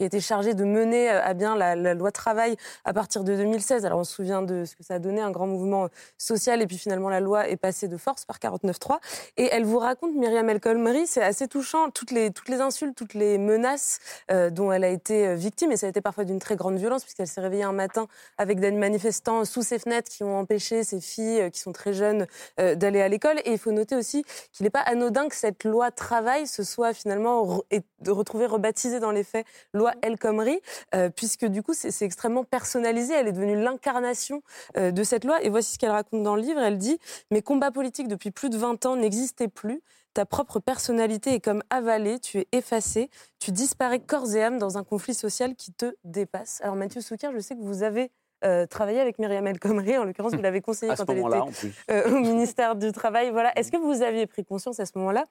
[0.00, 3.36] a été chargée de mener euh, à bien la, la loi travail à partir de
[3.36, 3.84] 2016.
[3.84, 6.66] Alors on se souvient de ce que ça a donné, un grand mouvement social, et
[6.66, 8.98] puis finalement la loi est passée de force par 49.3.
[9.36, 12.96] Et elle vous raconte, Myriam El Khomri, c'est assez touchant, toutes les, toutes les insultes,
[12.96, 13.98] toutes les menaces
[14.30, 16.76] euh, dont elle a été euh, victime, et ça a été parfois d'une très grande
[16.76, 18.06] violence, puisqu'elle s'est réveillée un matin
[18.38, 21.92] avec des manifestants sous ses fenêtres qui ont empêché ses filles, euh, qui sont très
[21.92, 22.26] jeunes,
[22.60, 23.38] euh, d'aller à l'école.
[23.44, 26.92] Et il faut noter aussi qu'il n'est pas anodin que cette loi travail se soit
[26.94, 30.60] finalement re- et de retrouver rebaptisée dans les faits loi El Khomri,
[30.94, 33.14] euh, puisque du coup c'est extrêmement personnalisé.
[33.14, 34.42] Elle est devenue l'incarnation
[34.76, 35.42] euh, de cette loi.
[35.42, 36.60] Et voici ce qu'elle raconte dans le livre.
[36.60, 36.98] Elle dit
[37.30, 39.82] Mes combats politiques depuis plus de 20 ans n'existaient plus.
[40.16, 44.78] Ta propre personnalité est comme avalée, tu es effacé, tu disparais corps et âme dans
[44.78, 46.58] un conflit social qui te dépasse.
[46.62, 48.10] Alors Mathieu Soukir, je sais que vous avez
[48.42, 52.10] euh, travaillé avec Myriam El Khomri, en l'occurrence vous l'avez conseillée quand elle était euh,
[52.10, 53.28] au ministère du Travail.
[53.30, 53.52] Voilà.
[53.58, 55.24] Est-ce que vous aviez pris conscience à ce moment-là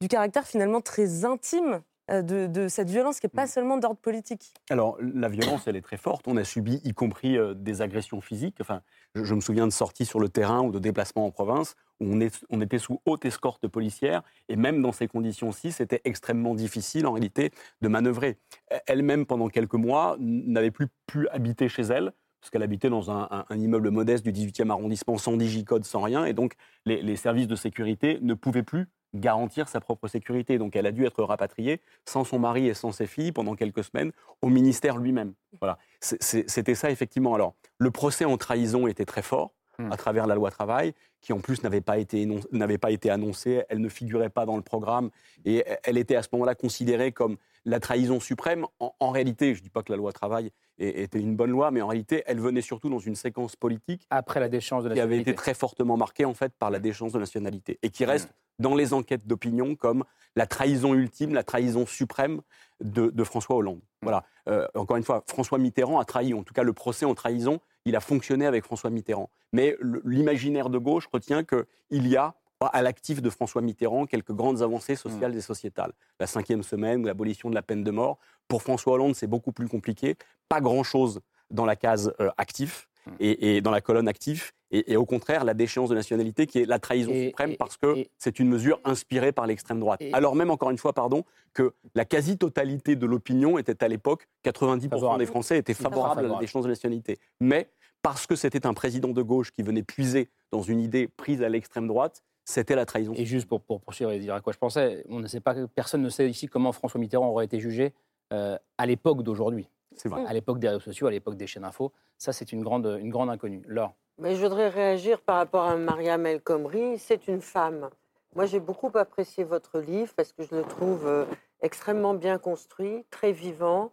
[0.00, 4.52] du caractère finalement très intime de, de cette violence qui n'est pas seulement d'ordre politique
[4.68, 6.26] Alors, la violence, elle est très forte.
[6.28, 8.56] On a subi, y compris euh, des agressions physiques.
[8.60, 8.82] Enfin,
[9.14, 12.06] je, je me souviens de sorties sur le terrain ou de déplacements en province où
[12.12, 14.22] on, est- on était sous haute escorte policière.
[14.48, 18.38] Et même dans ces conditions-ci, c'était extrêmement difficile, en réalité, de manœuvrer.
[18.86, 23.28] Elle-même, pendant quelques mois, n'avait plus pu habiter chez elle parce qu'elle habitait dans un,
[23.30, 26.24] un- un immeuble modeste du 18e arrondissement, sans digicode, sans rien.
[26.24, 26.54] Et donc,
[26.86, 30.58] les, les services de sécurité ne pouvaient plus garantir sa propre sécurité.
[30.58, 33.84] Donc, elle a dû être rapatriée sans son mari et sans ses filles pendant quelques
[33.84, 35.34] semaines au ministère lui-même.
[35.60, 35.78] Voilà.
[36.00, 37.34] C'était ça, effectivement.
[37.34, 39.52] Alors, le procès en trahison était très fort
[39.90, 43.10] à travers la loi travail, qui en plus n'avait pas, été énon- n'avait pas été
[43.10, 45.10] annoncée, elle ne figurait pas dans le programme,
[45.44, 48.66] et elle était à ce moment-là considérée comme la trahison suprême.
[48.78, 51.70] En, en réalité, je ne dis pas que la loi travail était une bonne loi,
[51.70, 54.92] mais en réalité, elle venait surtout dans une séquence politique après la déchéance de qui
[54.94, 55.30] avait nationalité.
[55.32, 58.74] été très fortement marquée en fait par la déchéance de nationalité et qui reste dans
[58.74, 60.04] les enquêtes d'opinion comme
[60.36, 62.40] la trahison ultime, la trahison suprême
[62.82, 63.80] de, de François Hollande.
[64.00, 64.24] Voilà.
[64.48, 67.60] Euh, encore une fois, François Mitterrand a trahi, en tout cas le procès en trahison,
[67.84, 69.30] il a fonctionné avec François Mitterrand.
[69.52, 74.60] Mais l'imaginaire de gauche retient qu'il y a à l'actif de François Mitterrand quelques grandes
[74.60, 75.92] avancées sociales et sociétales.
[76.18, 78.18] La cinquième semaine, l'abolition de la peine de mort.
[78.48, 80.16] Pour François Hollande, c'est beaucoup plus compliqué.
[80.48, 84.52] Pas grand-chose dans la case euh, actif et, et dans la colonne actif.
[84.70, 88.04] Et, et au contraire, la déchéance de nationalité qui est la trahison suprême parce que
[88.18, 90.00] c'est une mesure inspirée par l'extrême droite.
[90.12, 94.88] Alors même, encore une fois, pardon, que la quasi-totalité de l'opinion était à l'époque, 90%
[94.88, 95.18] Favorable.
[95.18, 97.18] des Français étaient favorables à la déchéance de nationalité.
[97.40, 97.68] Mais
[98.02, 101.48] parce que c'était un président de gauche qui venait puiser dans une idée prise à
[101.48, 103.12] l'extrême droite, c'était la trahison.
[103.14, 105.54] Et juste pour, pour poursuivre et dire à quoi je pensais, on ne sait pas,
[105.74, 107.92] personne ne sait ici comment François Mitterrand aurait été jugé
[108.32, 109.68] euh, à l'époque d'aujourd'hui.
[109.96, 110.24] C'est vrai.
[110.26, 111.92] À l'époque des réseaux sociaux, à l'époque des chaînes info.
[112.18, 113.62] Ça, c'est une grande, une grande inconnue.
[113.66, 113.94] Laure.
[114.18, 116.98] Mais je voudrais réagir par rapport à Mariam El Khomri.
[116.98, 117.88] C'est une femme.
[118.34, 121.24] Moi, j'ai beaucoup apprécié votre livre parce que je le trouve euh,
[121.62, 123.92] extrêmement bien construit, très vivant,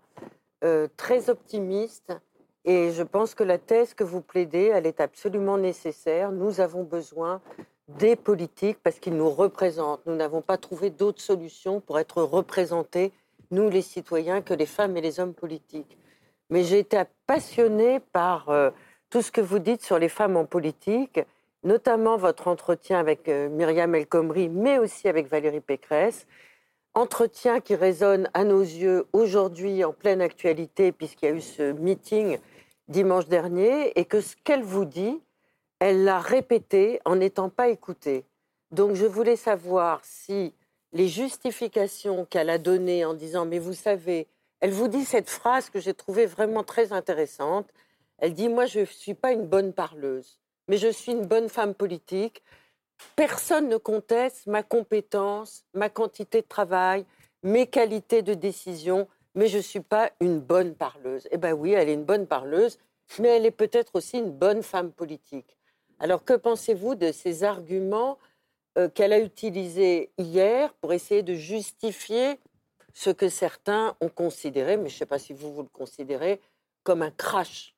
[0.64, 2.14] euh, très optimiste.
[2.66, 6.32] Et je pense que la thèse que vous plaidez, elle est absolument nécessaire.
[6.32, 7.42] Nous avons besoin
[7.88, 10.06] des politiques parce qu'ils nous représentent.
[10.06, 13.14] Nous n'avons pas trouvé d'autres solutions pour être représentés,
[13.52, 15.98] nous les citoyens, que les femmes et les hommes politiques.
[16.50, 18.72] Mais j'ai été passionnée par euh,
[19.10, 21.20] tout ce que vous dites sur les femmes en politique,
[21.64, 26.28] notamment votre entretien avec euh, Myriam El Khomri, mais aussi avec Valérie Pécresse.
[26.94, 31.72] Entretien qui résonne à nos yeux aujourd'hui en pleine actualité, puisqu'il y a eu ce
[31.74, 32.40] meeting
[32.88, 35.22] dimanche dernier, et que ce qu'elle vous dit,
[35.80, 38.26] elle l'a répété en n'étant pas écoutée.
[38.72, 40.54] Donc je voulais savoir si
[40.98, 44.28] les justifications qu'elle a données en disant Mais vous savez,
[44.60, 47.70] elle vous dit cette phrase que j'ai trouvée vraiment très intéressante.
[48.18, 51.50] Elle dit Moi, je ne suis pas une bonne parleuse, mais je suis une bonne
[51.50, 52.42] femme politique.
[53.16, 57.06] Personne ne conteste ma compétence, ma quantité de travail,
[57.44, 61.28] mes qualités de décision, mais je ne suis pas une bonne parleuse.
[61.30, 62.80] Eh bien oui, elle est une bonne parleuse,
[63.20, 65.58] mais elle est peut-être aussi une bonne femme politique.
[66.00, 68.18] Alors que pensez-vous de ces arguments
[68.78, 72.40] euh, qu'elle a utilisés hier pour essayer de justifier
[72.94, 76.42] ce que certains ont considéré, mais je ne sais pas si vous, vous le considérez,
[76.84, 77.76] comme un crash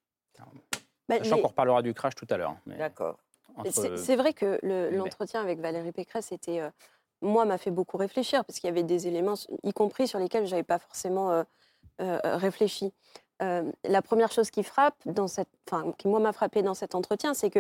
[1.08, 2.56] bah, Sachant qu'on reparlera du crash tout à l'heure.
[2.66, 3.18] D'accord.
[3.70, 4.60] C'est vrai que
[4.96, 6.70] l'entretien avec Valérie Pécresse était, euh,
[7.22, 9.34] moi, m'a fait beaucoup réfléchir parce qu'il y avait des éléments,
[9.64, 12.94] y compris sur lesquels je n'avais pas forcément euh, réfléchi.
[13.42, 16.94] Euh, la première chose qui frappe, dans cette, enfin, qui moi m'a frappé dans cet
[16.94, 17.60] entretien, c'est que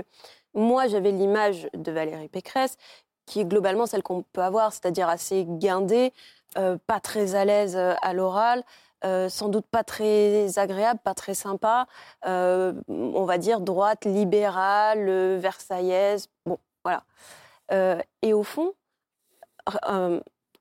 [0.54, 2.78] moi j'avais l'image de Valérie Pécresse,
[3.30, 6.14] qui est globalement celle qu'on peut avoir, c'est-à-dire assez guindée,
[6.58, 8.64] euh, pas très à l'aise euh, à l'oral,
[9.30, 11.88] sans doute pas très agréable, pas très sympa,
[12.26, 17.06] on va dire droite, libérale, versaillaise, bon, voilà.
[18.22, 18.74] et au fond,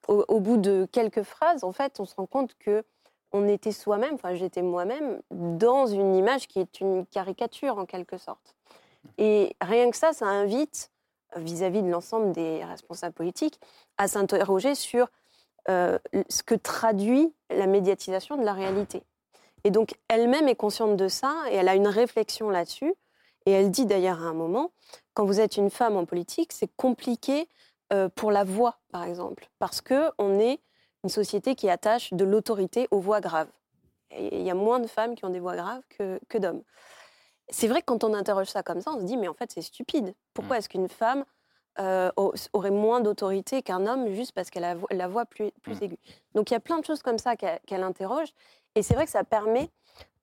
[0.07, 2.85] au, au, bout de quelques phrases, en fait, on se rend compte que
[3.33, 8.19] on était soi-même, enfin j'étais moi-même, dans une image qui est une caricature en quelque
[8.19, 8.55] sorte.
[9.17, 10.91] Et rien que ça, ça invite,
[11.37, 13.61] vis-à-vis de l'ensemble des responsables politiques,
[13.97, 15.09] à s'interroger sur
[15.69, 19.03] euh, ce que traduit la médiatisation de la réalité.
[19.65, 22.95] Et donc elle-même est consciente de ça et elle a une réflexion là-dessus.
[23.47, 24.71] Et elle dit d'ailleurs à un moment,
[25.15, 27.49] quand vous êtes une femme en politique, c'est compliqué
[27.93, 30.61] euh, pour la voix, par exemple, parce que on est
[31.05, 33.49] une société qui attache de l'autorité aux voix graves.
[34.19, 36.63] il y a moins de femmes qui ont des voix graves que, que d'hommes.
[37.51, 39.51] C'est vrai que quand on interroge ça comme ça, on se dit, mais en fait,
[39.51, 40.15] c'est stupide.
[40.35, 40.59] Pourquoi mmh.
[40.59, 41.25] est-ce qu'une femme
[41.79, 42.11] euh,
[42.53, 45.85] aurait moins d'autorité qu'un homme juste parce qu'elle a la voix plus, plus mmh.
[45.85, 45.99] aiguë?
[46.35, 48.29] Donc il y a plein de choses comme ça qu'elle interroge.
[48.75, 49.71] Et c'est vrai que ça permet,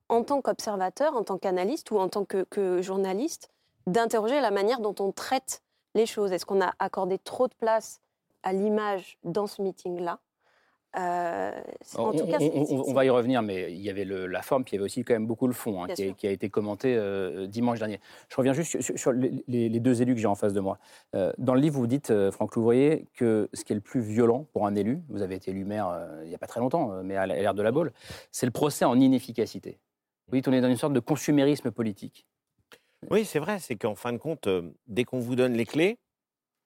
[0.09, 3.49] en tant qu'observateur, en tant qu'analyste ou en tant que, que journaliste,
[3.87, 5.63] d'interroger la manière dont on traite
[5.95, 6.31] les choses.
[6.31, 8.01] Est-ce qu'on a accordé trop de place
[8.43, 10.19] à l'image dans ce meeting-là?
[10.97, 11.51] Euh,
[11.97, 15.03] on, va y revenir, mais il y avait la forme, puis il y avait aussi
[15.03, 17.99] quand même beaucoup le fond hein, qui, a, été commenté euh, dimanche dernier.
[18.29, 20.77] Je reviens juste sur, les, deux élus que j'ai en face de moi.
[21.15, 24.45] Euh, dans le livre, vous dites, Franck Louvrier, que ce qui est le plus violent
[24.53, 27.15] pour un élu, vous avez été élu maire il n'y a pas très longtemps, mais
[27.17, 27.91] à l'ère de la bolle,
[28.31, 29.79] c'est le procès en inefficacité.
[30.27, 32.25] Vous dites, on est dans une sorte de consumérisme politique.
[33.11, 34.47] Oui, c'est vrai, c'est qu'en fin de compte,
[34.87, 35.97] dès qu'on vous donne les clés,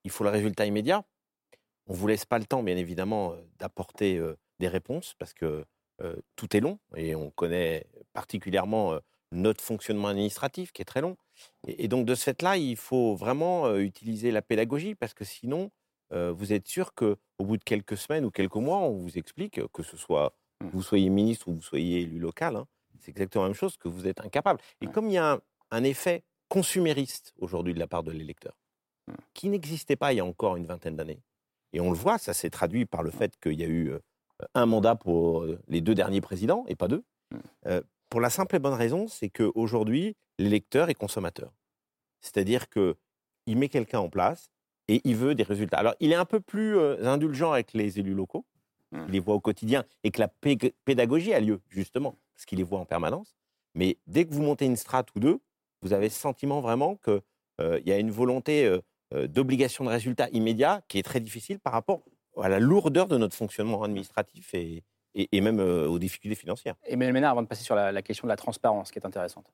[0.03, 1.03] il faut le résultat immédiat.
[1.89, 4.21] On ne vous laisse pas le temps, bien évidemment, d'apporter
[4.59, 5.65] des réponses parce que
[6.35, 8.99] tout est long et on connaît particulièrement
[9.31, 11.17] notre fonctionnement administratif qui est très long.
[11.67, 15.71] Et, donc, de ce fait-là, il faut vraiment utiliser la pédagogie parce que sinon,
[16.11, 19.83] vous êtes sûr qu'au bout de quelques semaines ou quelques mois, on vous explique que
[19.83, 20.67] ce soit mmh.
[20.69, 22.67] vous soyez ministre ou vous soyez élu local, hein,
[22.99, 24.59] c'est exactement la même chose que vous êtes incapable.
[24.81, 25.39] Et comme il y a
[25.71, 28.57] un effet consumériste aujourd'hui de la part de l'électeur,
[29.07, 29.13] mmh.
[29.33, 31.21] qui n'existait pas il y a encore une vingtaine d'années,
[31.73, 33.93] et on le voit, ça s'est traduit par le fait qu'il y a eu
[34.53, 37.03] un mandat pour les deux derniers présidents et pas deux.
[37.31, 37.79] Mmh.
[38.09, 41.53] pour la simple et bonne raison, c'est qu'aujourd'hui, l'électeur est consommateur.
[42.21, 44.49] C'est-à-dire qu'il met quelqu'un en place
[44.87, 45.77] et il veut des résultats.
[45.77, 48.45] Alors, il est un peu plus indulgent avec les élus locaux,
[48.91, 49.03] mmh.
[49.07, 50.27] il les voit au quotidien et que la
[50.85, 53.35] pédagogie a lieu, justement, parce qu'il les voit en permanence.
[53.75, 55.39] Mais dès que vous montez une strate ou deux,
[55.81, 57.21] vous avez ce sentiment vraiment qu'il
[57.85, 58.79] y a une volonté euh,
[59.11, 62.01] d'obligation de résultats immédiats qui est très difficile par rapport
[62.41, 64.83] à la lourdeur de notre fonctionnement administratif et,
[65.15, 66.75] et, même euh, aux difficultés financières.
[66.85, 69.45] Emmanuel Ménard, avant de passer sur la, question de la transparence, qui est intéressante.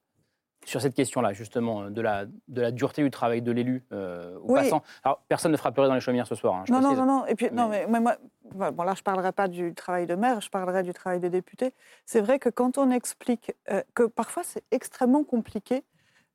[0.65, 4.55] Sur cette question-là, justement, de la, de la dureté du travail de l'élu euh, au
[4.55, 4.81] passant.
[5.03, 6.55] Alors, personne ne fera pleurer dans les chaumières ce soir.
[6.55, 8.17] Hein, non, non, non, non, Et puis, non, mais, moi,
[8.51, 11.29] bon, là, je ne parlerai pas du travail de maire, je parlerai du travail des
[11.29, 11.71] députés.
[12.05, 13.53] C'est vrai que quand on explique
[13.93, 15.83] que parfois c'est extrêmement compliqué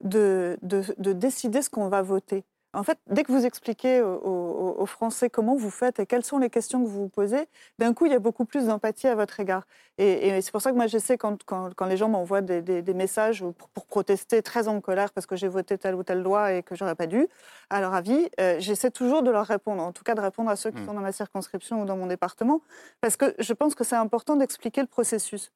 [0.02, 2.44] de, de, de décider ce qu'on va voter.
[2.72, 6.24] En fait, dès que vous expliquez aux, aux- aux Français comment vous faites et quelles
[6.24, 7.48] sont les questions que vous vous posez,
[7.80, 9.64] d'un coup, il y a beaucoup plus d'empathie à votre égard.
[9.98, 12.62] Et, et c'est pour ça que moi, j'essaie, quand, quand, quand les gens m'envoient des,
[12.62, 16.04] des- des messages pour, pour protester très en colère parce que j'ai voté telle ou
[16.04, 17.26] telle loi et que j'aurais pas dû,
[17.70, 20.54] à leur avis, euh, j'essaie toujours de leur répondre, en tout cas de répondre à
[20.54, 20.86] ceux qui Mm.
[20.86, 22.60] sont dans ma circonscription ou dans mon département,
[23.00, 25.50] parce que je pense que c'est important d'expliquer le processus.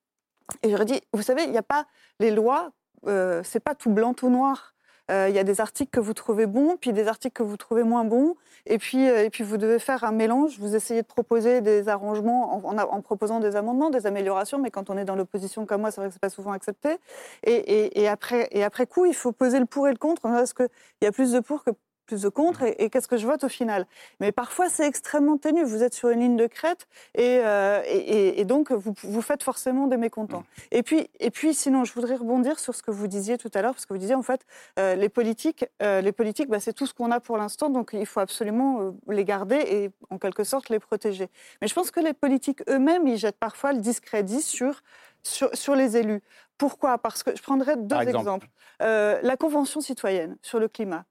[0.64, 1.87] Et j'aurais dit, vous savez, il n'y a pas
[2.18, 2.72] les lois,
[3.07, 4.74] euh, c'est pas tout blanc, tout noir.
[5.11, 7.57] Euh, Il y a des articles que vous trouvez bons, puis des articles que vous
[7.57, 8.37] trouvez moins bons,
[8.67, 10.59] et puis, euh, et puis vous devez faire un mélange.
[10.59, 14.97] Vous essayez de proposer des arrangements en, proposant des amendements, des améliorations, mais quand on
[14.97, 16.97] est dans l'opposition comme moi, c'est vrai que c'est pas souvent accepté.
[17.45, 20.27] Et, et- après, et après coup, il faut poser le pour et le contre.
[20.27, 20.69] Est-ce qu'il
[21.03, 21.71] y a plus de pour que
[22.05, 23.87] plus de contre et, et qu'est-ce que je vote au final?
[24.21, 25.64] Mais parfois, c'est extrêmement ténu.
[25.64, 29.23] Vous êtes sur une ligne de crête et, euh, et- et- et donc vous, vous
[29.23, 30.45] faites forcément des mécontents.
[30.71, 33.62] Et puis, et puis, sinon, je voudrais rebondir sur ce que vous disiez tout à
[33.62, 34.40] l'heure, parce que vous disiez en fait,
[34.79, 37.90] euh, les politiques, euh, les politiques, bah, c'est tout ce qu'on a pour l'instant, donc
[37.93, 41.29] il faut absolument les garder et en quelque sorte les protéger.
[41.61, 44.83] Mais je pense que les politiques eux-mêmes, ils jettent parfois le discrédit sur
[45.27, 46.21] sur, sur les élus.
[46.59, 46.99] Pourquoi?
[46.99, 48.19] Parce que je prendrai deux Par exemple.
[48.21, 48.47] exemples.
[48.83, 51.07] Euh, la Convention citoyenne sur le climat,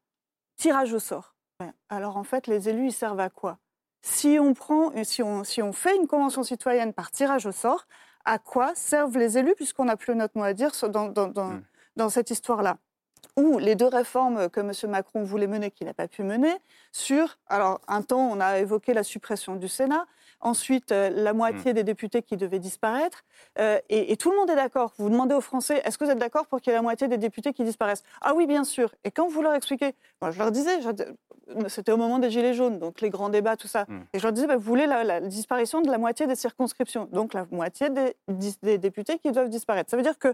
[0.56, 1.36] tirage au sort.
[1.90, 3.58] Alors en fait, les élus, ils servent à quoi?
[4.02, 7.88] Si on, prend, si, on, si on fait une convention citoyenne par tirage au sort,
[8.26, 11.60] à quoi servent les élus puisqu'on n'a plus notre mot à dire dans, dans, dans,
[11.96, 12.78] dans cette histoire-là?
[13.38, 14.72] Ou les deux réformes que M.
[14.92, 16.54] Macron voulait mener, qu'il n'a pas pu mener,
[16.92, 20.06] sur, alors un temps, on a évoqué la suppression du Sénat,
[20.44, 23.24] ensuite euh, la moitié des députés qui devaient disparaître,
[23.58, 24.94] euh, et, et tout le monde est d'accord.
[24.98, 27.08] Vous demandez aux Français, est-ce que vous êtes d'accord pour qu'il y ait la moitié
[27.08, 28.04] des députés qui disparaissent?
[28.22, 28.94] Ah oui, bien sûr.
[29.04, 30.80] Et quand vous leur expliquez, moi je leur disais,
[31.68, 34.32] c'était au moment des Gilets jaunes, donc les grands débats, tout ça, et je leur
[34.32, 37.90] disais, bah, vous voulez la, la disparition de la moitié des circonscriptions, donc la moitié
[37.90, 39.90] des députés qui doivent disparaître.
[39.90, 40.34] Ça veut dire que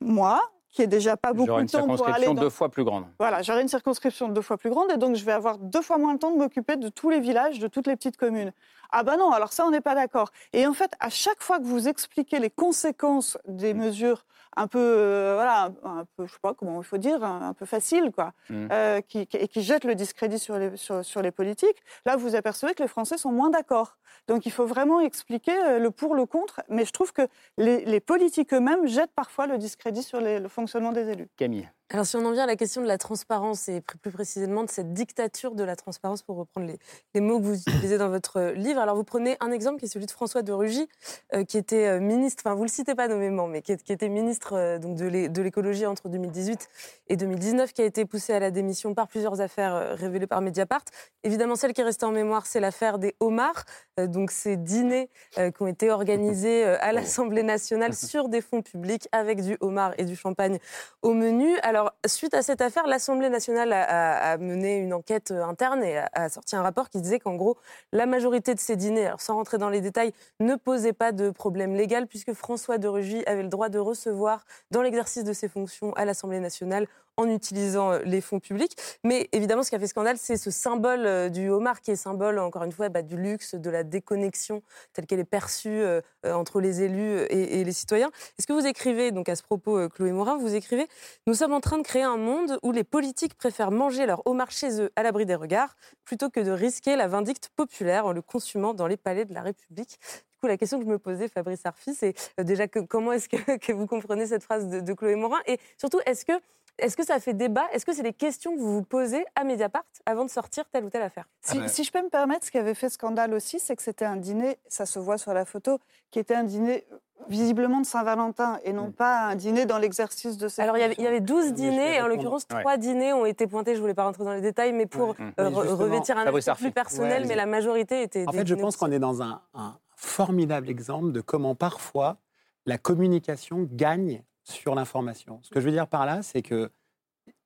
[0.00, 2.40] moi, qui ai déjà pas beaucoup J'aurai une de temps pour aller circonscription dans...
[2.40, 3.04] deux fois plus grande.
[3.18, 5.98] Voilà, j'aurai une circonscription deux fois plus grande et donc je vais avoir deux fois
[5.98, 8.52] moins le temps de m'occuper de tous les villages, de toutes les petites communes.
[8.90, 10.30] Ah ben non, alors ça, on n'est pas d'accord.
[10.52, 14.24] Et en fait, à chaque fois que vous expliquez les conséquences des mesures
[14.56, 17.48] un peu, euh, voilà, un, un peu, je sais pas comment il faut dire, un,
[17.48, 18.68] un peu faciles, quoi, Mm.
[18.72, 22.16] euh, qui, qui- et qui jettent le discrédit sur les, sur, sur les politiques, là,
[22.16, 23.96] vous apercevez que les Français sont moins d'accord.
[24.28, 27.22] Donc il faut vraiment expliquer euh, le pour, le contre, mais je trouve que
[27.56, 31.28] les, les politiques eux-mêmes jettent parfois le discrédit sur les- le fonctionnement des élus.
[31.36, 31.68] Camille.
[31.92, 34.70] Alors, si on en vient à la question de la transparence et plus précisément de
[34.70, 36.78] cette dictature de la transparence, pour reprendre les,
[37.12, 39.84] les mots que vous utilisez dans votre euh, livre, alors vous prenez un exemple qui
[39.84, 40.88] est celui de François de Rugy,
[41.34, 44.54] euh, qui était euh, ministre, enfin vous le citez pas nommément, mais qui, était ministre
[44.54, 46.66] euh, donc de l'é- de l'écologie entre 2018
[47.08, 50.84] et 2019, qui a été poussé à la démission par plusieurs affaires révélées par Mediapart.
[51.24, 53.64] Évidemment, celle qui est restée en mémoire, c'est l'affaire des homards,
[53.98, 59.42] donc ces dîners qui ont été organisés à l'Assemblée nationale sur des fonds publics avec
[59.42, 60.58] du homard et du champagne
[61.02, 61.58] au menu.
[61.62, 66.28] Alors, suite à cette affaire, l'Assemblée nationale a, mené une enquête euh, interne et a,
[66.28, 67.56] sorti un rapport qui disait qu'en gros,
[67.92, 71.30] la majorité de ces dîners, alors sans rentrer dans les détails, ne posaient pas de
[71.30, 75.48] problème légal puisque François de Rugy avait le droit de recevoir dans l'exercice de ses
[75.48, 76.86] fonctions à l'Assemblée nationale
[77.16, 78.76] en utilisant euh, les fonds publics.
[79.04, 81.96] Mais évidemment, ce qui a fait scandale, c'est ce symbole euh, du homard qui est
[81.96, 86.00] symbole, encore une fois, bah, du luxe, de la déconnexion telle qu'elle est perçue euh,
[86.24, 88.10] entre les élus et, et les citoyens.
[88.38, 90.86] Est-ce que vous écrivez, donc à ce propos, Chloé Morin, vous écrivez
[91.26, 94.50] Nous sommes en train de créer un monde où les politiques préfèrent manger leur homard
[94.50, 98.22] chez eux à l'abri des regards plutôt que de risquer la vindicte populaire en le
[98.22, 99.98] consumant dans les palais de la République.
[100.42, 103.28] Coup, la question que je me posais, Fabrice Arfi, c'est euh, déjà que, comment est-ce
[103.28, 106.32] que, que vous comprenez cette phrase de, de Chloé Morin Et surtout, est-ce que,
[106.78, 107.62] est-ce que ça fait débat?
[107.72, 110.84] Est-ce que c'est des questions que vous vous posez à Mediapart avant de sortir telle
[110.84, 111.28] ou telle affaire?
[111.42, 114.04] Si, si je peux me permettre, ce qui avait fait scandale aussi, c'est que c'était
[114.04, 115.78] un dîner, ça se voit sur la photo,
[116.10, 116.96] qui était un dîner euh,
[117.28, 120.82] visiblement de Saint-Valentin et non pas un dîner dans l'exercice de ses Alors, il y
[120.82, 122.62] avait, il y avait 12 dîners, et en l'occurrence, Ouais.
[122.62, 123.74] 3 dîners ont été pointés.
[123.74, 125.14] Je ne voulais pas rentrer dans les détails, mais pour Ouais.
[125.38, 128.24] euh, revêtir un aspect plus personnel, Ouais, mais la majorité était.
[128.26, 132.18] En fait, je pense qu'on est dans un, un formidable exemple de comment parfois
[132.66, 135.40] la communication gagne sur l'information.
[135.42, 136.70] Ce que je veux dire par là, c'est que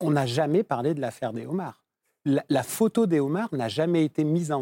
[0.01, 1.85] on n'a jamais parlé de l'affaire des homards.
[2.25, 4.53] La, photo des homards n'a jamais été mise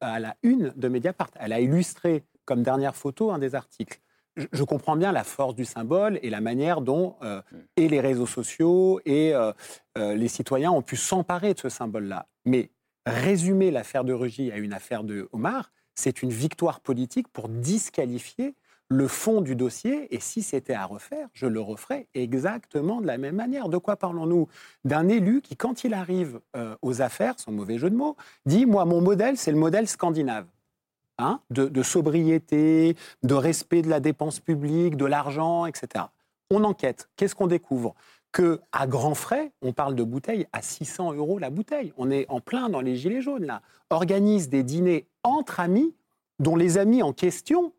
[0.00, 1.30] à la une de Mediapart.
[1.38, 4.00] Elle a illustré comme dernière photo un des articles.
[4.36, 7.42] Je, je comprends bien la force du symbole et la manière dont euh,
[7.76, 9.52] et les réseaux sociaux et euh,
[9.98, 12.26] euh, les citoyens ont pu s'emparer de ce symbole-là.
[12.46, 12.70] Mais
[13.04, 18.54] résumer l'affaire de Rugy à une affaire de homard, c'est une victoire politique pour disqualifier
[18.90, 20.14] le fond du dossier.
[20.14, 23.68] Et si c'était à refaire, je le referais exactement de la même manière.
[23.68, 24.48] De quoi parlons-nous?
[24.84, 28.66] D'un élu qui, quand il arrive euh, aux affaires, sans mauvais jeu de mots, dit
[28.66, 30.46] Moi, mon modèle, c'est le modèle scandinave.
[31.18, 36.06] Hein, de, de sobriété, de respect de la dépense publique, de l'argent, etc.
[36.50, 37.10] On enquête.
[37.16, 37.94] Qu'est-ce qu'on découvre?
[38.32, 41.92] Que à grands frais, on parle de bouteilles à 600 euros la bouteille.
[41.96, 43.62] On est en plein dans les gilets jaunes là.
[43.90, 45.94] Organise des dîners entre amis
[46.38, 47.72] dont les amis en question,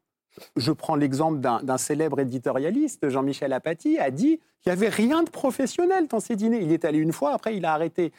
[0.55, 5.29] je prends l'exemple d'un célèbre éditorialiste, Jean-Michel Apathy, a dit qu'il n'y avait rien de
[5.29, 6.61] professionnel dans ces dîners.
[6.61, 8.11] Il est allé une fois, après il a arrêté.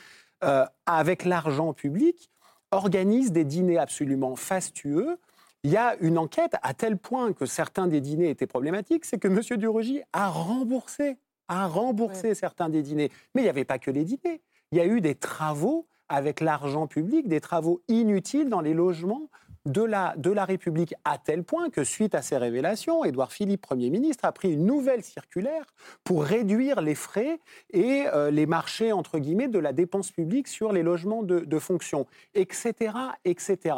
[0.45, 2.29] Euh, avec l'argent public,
[2.73, 5.17] organise des dîners absolument fastueux.
[5.63, 9.19] Il y a une enquête à tel point que certains des dîners étaient problématiques, c'est
[9.19, 9.41] que M.
[9.57, 11.17] Durogy a remboursé,
[11.49, 13.11] a remboursé certains des dîners.
[13.35, 14.41] Mais il n'y avait pas que les dîners.
[14.71, 19.29] Il y a eu des travaux avec l'argent public, des travaux inutiles dans les logements
[19.65, 23.63] de la, de la République, à tel point que, suite à ces révélations, Édouard Philippe,
[23.63, 25.65] Premier ministre, a pris une nouvelle circulaire
[26.03, 27.39] pour réduire les frais
[27.71, 31.59] et euh, les marchés, entre guillemets, de la dépense publique sur les logements de, de
[31.59, 32.93] fonction, etc.,
[33.25, 33.77] etc.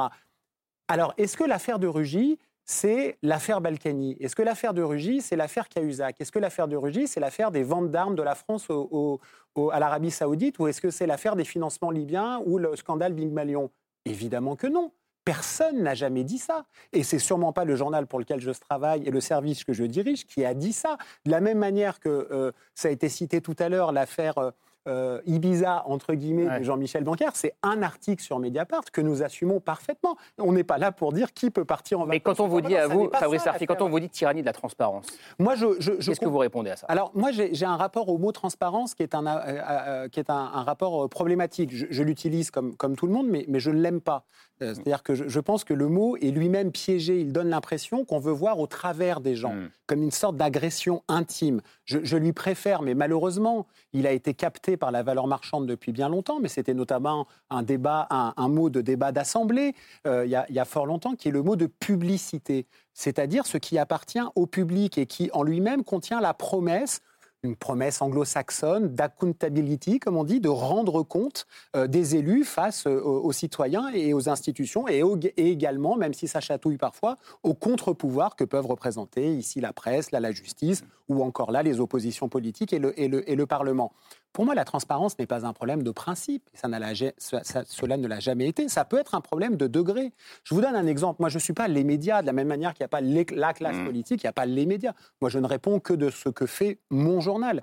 [0.89, 5.37] Alors, est-ce que l'affaire de Rugy, c'est l'affaire Balkany Est-ce que l'affaire de Rugy, c'est
[5.37, 6.21] l'affaire Cahuzac?
[6.21, 10.11] Est-ce que l'affaire de Rugy, c'est l'affaire des ventes d'armes de la France à l'Arabie
[10.11, 10.59] Saoudite?
[10.59, 13.71] Ou est-ce que c'est l'affaire des financements libyens ou le scandale Big Malion?
[14.05, 14.93] Évidemment que non.
[15.25, 16.67] Personne n'a jamais dit ça.
[16.93, 19.85] Et c'est sûrement pas le journal pour lequel je travaille et le service que je
[19.85, 20.99] dirige qui a dit ça.
[21.25, 24.53] De la même manière que euh, ça a été cité tout à l'heure, l'affaire
[24.87, 29.23] euh, euh, Ibiza, entre guillemets, de Jean-Michel Blanquer, c'est un article sur Mediapart que nous
[29.23, 30.17] assumons parfaitement.
[30.39, 32.15] On n'est pas là pour dire qui peut partir en vacances.
[32.15, 34.47] Mais quand on vous dit à vous, Fabrice Arfi, quand on vous dit tyrannie de
[34.47, 35.07] la transparence,
[35.39, 36.87] moi, je, je, qu'est-ce que vous répondez à ça?
[36.89, 40.63] Alors, moi, j'ai un rapport au mot transparence qui est un, euh, qui est un,
[40.65, 41.71] rapport problématique.
[41.73, 44.25] Je, l'utilise comme, comme tout le monde, mais, mais je ne l'aime pas.
[44.65, 44.75] Euh, mm.
[44.75, 47.21] C'est-à-dire que je, pense que le mot est lui-même piégé.
[47.21, 49.71] Il donne l'impression qu'on veut voir au travers des gens, mm.
[49.87, 51.61] comme une sorte d'agression intime.
[51.85, 56.09] Je, lui préfère, mais malheureusement, il a été capté par la valeur marchande depuis bien
[56.09, 59.75] longtemps, mais c'était notamment un débat, un, mot de débat d'assemblée
[60.07, 63.79] euh, il, y a fort longtemps, qui est le mot de publicité, c'est-à-dire ce qui
[63.79, 67.01] appartient au public et qui en lui-même contient la promesse
[67.45, 73.01] une promesse anglo-saxonne d'accountability, comme on dit, de rendre compte euh, des élus face euh,
[73.01, 75.03] aux, citoyens et aux institutions, et,
[75.37, 80.33] également, même si ça chatouille parfois, aux contre-pouvoirs que peuvent représenter ici la presse, la
[80.33, 83.93] justice, ou encore là les oppositions politiques et le, et le Parlement.
[84.33, 86.49] Pour moi, la transparence n'est pas un problème de principe.
[86.55, 88.69] Ça cela ne l'a jamais été.
[88.69, 90.13] Ça peut être un problème de degré.
[90.43, 91.21] Je vous donne un exemple.
[91.21, 93.01] Moi, je ne suis pas les médias, de la même manière qu'il n'y a pas
[93.01, 93.85] la classe mmh.
[93.85, 94.93] politique, il n'y a pas les médias.
[95.21, 97.61] Moi, je ne réponds que de ce que fait mon journal.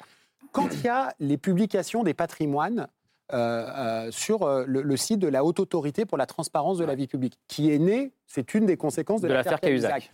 [0.52, 2.88] Quand il y a les publications des patrimoines
[3.34, 6.96] euh, euh, sur euh, le, site de la Haute Autorité pour la transparence de la
[6.96, 10.12] vie publique, qui est né, c'est une des conséquences de, l'affaire Cahuzac.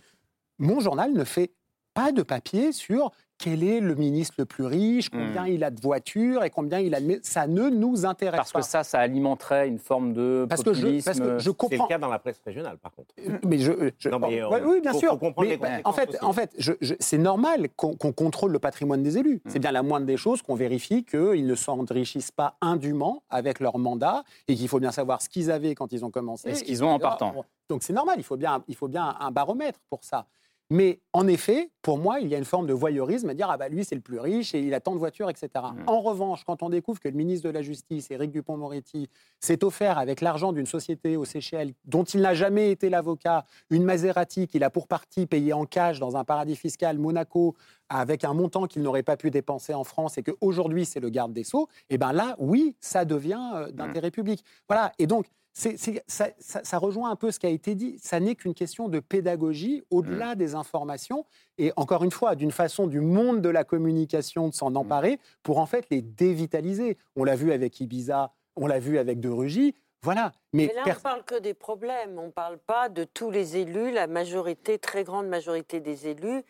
[0.58, 1.50] Mon journal ne fait
[1.98, 5.48] pas de papier sur quel est le ministre le plus riche, combien hmm.
[5.48, 7.18] il a de voitures et combien il a de...
[7.22, 8.36] Ça ne nous intéresse pas.
[8.38, 11.76] Parce que ça, ça alimenterait une forme de parce Que je, parce que je comprends...
[11.76, 13.14] C'est le cas dans la presse régionale, par contre.
[13.18, 13.72] Euh, mais je...
[13.72, 15.18] oui, bien sûr.
[15.38, 16.56] Mais, en fait, en fait
[17.00, 19.40] c'est normal qu'on contrôle le patrimoine des élus.
[19.46, 19.62] C'est hmm.
[19.62, 24.22] bien la moindre des choses qu'on vérifie qu'ils ne s'enrichissent pas indûment avec leur mandat
[24.46, 26.50] et qu'il faut bien savoir ce qu'ils avaient quand ils ont commencé.
[26.50, 27.44] Et ce qu'ils ont en partant.
[27.68, 30.26] Donc c'est normal, il faut, bien, il faut bien un baromètre pour ça.
[30.70, 33.56] Mais en effet, pour moi, il y a une forme de voyeurisme à dire ah
[33.56, 35.48] bah lui c'est le plus riche et il a tant de voitures, etc.
[35.54, 35.84] Mmh.
[35.86, 39.08] En revanche, quand on découvre que le ministre de la Justice, Éric Dupont-Moretti,
[39.40, 43.84] s'est offert avec l'argent d'une société aux Seychelles dont il n'a jamais été l'avocat, une
[43.84, 47.56] Maserati qu'il a pour partie payée en cash dans un paradis fiscal Monaco
[47.88, 51.32] avec un montant qu'il n'aurait pas pu dépenser en France et qu'aujourd'hui c'est le garde
[51.32, 54.12] des Sceaux, et eh bien là, oui, ça devient euh, d'intérêt mmh.
[54.12, 54.44] public.
[54.68, 54.92] Voilà.
[54.98, 55.26] Et donc,
[55.58, 57.98] ça, rejoint un peu ce qui a été dit.
[58.00, 60.38] Ça n'est qu'une question de pédagogie au-delà mmh.
[60.38, 61.26] des informations.
[61.58, 64.76] Et encore une fois, d'une façon du monde de la communication de s'en mmh.
[64.76, 66.96] emparer pour en fait les dévitaliser.
[67.16, 69.74] On l'a vu avec Ibiza, on l'a vu avec De Rugy.
[70.02, 70.32] Voilà.
[70.52, 72.18] Mais, là, on ne parle que des problèmes.
[72.18, 76.44] On ne parle pas de tous les élus, la majorité, très grande majorité des élus,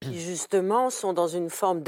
[0.00, 1.82] qui justement sont dans une forme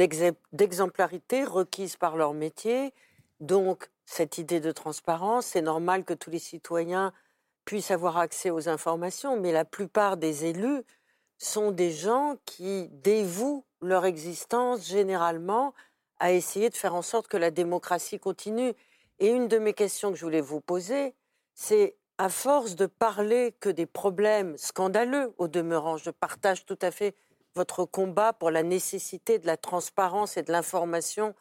[0.53, 2.93] d'exemplarité requise par leur métier.
[3.41, 5.47] Donc, cette idée de transparence.
[5.47, 7.13] C'est normal que tous les citoyens
[7.67, 10.83] puissent avoir accès aux informations, mais la plupart des élus
[11.37, 15.75] sont des gens qui dévouent leur existence généralement
[16.21, 18.73] à essayer de faire en sorte que la démocratie continue.
[19.19, 21.15] Et une de mes questions que je voulais vous poser,
[21.55, 26.91] c'est à force de parler que des problèmes scandaleux au demeurant, je partage tout à
[26.91, 27.15] fait
[27.55, 31.35] votre combat pour la nécessité de la transparence et de l'information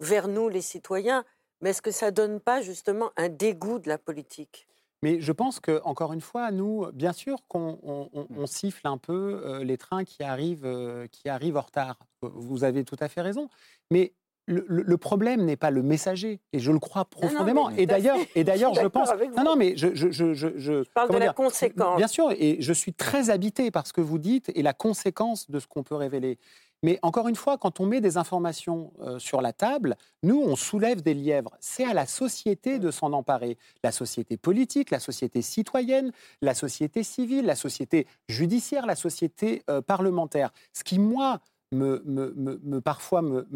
[0.00, 1.24] vers nous les citoyens,
[1.64, 4.68] mais est-ce que ça donne pas justement un dégoût de la politique?
[5.02, 8.46] Mais je pense que encore une fois, nous, bien sûr qu'on mmh.
[8.46, 11.98] siffle un peu euh, les trains qui arrivent, euh, qui arrivent en retard.
[12.20, 13.48] Vous avez tout à fait raison.
[13.90, 14.12] Mais
[14.46, 17.70] le, problème n'est pas le messager, et je le crois profondément.
[17.70, 19.08] et d'ailleurs, et d'ailleurs, je pense.
[19.34, 21.96] Non, non, mais je, je, je, je, parle de la conséquence.
[21.96, 25.50] Bien sûr, et je suis très habité par ce que vous dites et la conséquence
[25.50, 26.38] de ce qu'on peut révéler.
[26.84, 30.54] Mais encore une fois, quand on met des informations euh, sur la table, nous, on
[30.54, 31.56] soulève des lièvres.
[31.58, 33.56] C'est à la société de s'en emparer.
[33.82, 36.12] La société politique, la société citoyenne,
[36.42, 40.50] la société civile, la société judiciaire, la société euh, parlementaire.
[40.74, 41.40] Ce qui, moi,
[41.74, 43.46] me, me, me, parfois me,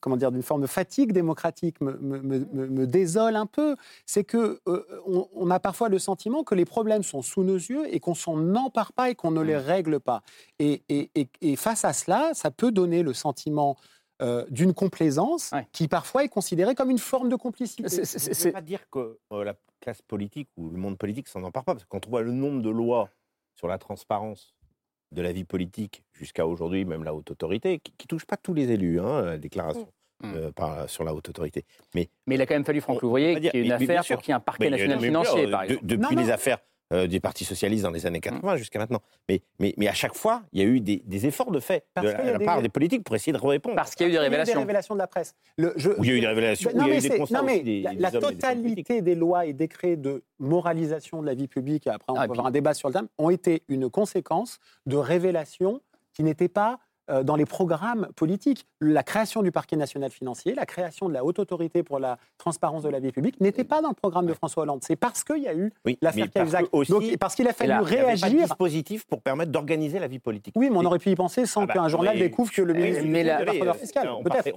[0.00, 3.76] comment dire d'une forme de fatigue démocratique me, désole un peu,
[4.06, 4.84] c'est que euh,
[5.34, 8.54] on, a parfois le sentiment que les problèmes sont sous nos yeux et qu'on s'en
[8.54, 9.58] empare pas et qu'on ne les mmh.
[9.58, 10.22] règle pas.
[10.58, 11.10] Et, et,
[11.40, 13.76] et, face à cela, ça peut donner le sentiment
[14.22, 17.88] euh, d'une complaisance qui parfois est considérée comme une forme de complicité.
[17.88, 21.74] C'est pas dire que euh, la classe politique ou le monde politique s'en empare pas,
[21.74, 23.10] parce que quand on voit le nombre de lois
[23.56, 24.54] sur la transparence
[25.14, 28.54] de la vie politique jusqu'à aujourd'hui, même la haute autorité, qui ne touche pas tous
[28.54, 29.88] les élus, hein, la déclaration.
[30.22, 30.32] Mmh.
[30.36, 31.64] Euh, par, sur la haute autorité.
[31.94, 34.22] Mais, mais il a quand même fallu, Franck Louvrier, qu'il y ait une affaire pour
[34.22, 35.84] qu'il y ait un parquet national financier, par exemple.
[35.84, 36.58] depuis les affaires
[36.92, 38.56] euh, des partis socialistes dans les années 80 mmh.
[38.58, 39.00] jusqu'à maintenant.
[39.28, 41.86] Mais, mais, mais à chaque fois, il y a eu des, des efforts de fait
[41.96, 43.74] de la, part des politiques pour essayer de répondre.
[43.74, 44.52] Parce qu'il y a eu des révélations.
[44.52, 45.34] Il y a eu des révélations de la presse.
[45.56, 46.70] Le, je, il y a eu des révélations.
[46.74, 47.62] Non, il y a eu des non, mais
[47.98, 52.16] la, totalité des, lois et décrets de moralisation de la vie publique, et après on
[52.16, 55.80] ah, va avoir un débat sur le thème, ont été une conséquence de révélations
[56.12, 56.78] qui n'étaient pas
[57.22, 58.66] dans les programmes politiques.
[58.80, 62.82] La création du parquet national financier, la création de la haute autorité pour la transparence
[62.82, 64.80] de la vie publique n'était pas dans le programme de François Hollande.
[64.82, 66.66] C'est parce qu'il y a eu l'affaire Cahuzac.
[66.88, 67.94] Donc, parce qu'il a fallu réagir.
[67.94, 70.54] Il y avait pas de dispositif pour permettre d'organiser la vie politique.
[70.56, 72.74] Oui, mais on aurait pu y penser sans ah bah, qu'un journal découvre que le
[72.74, 74.08] ministre mais la, fiscal.
[74.08, 74.54] On, parlait,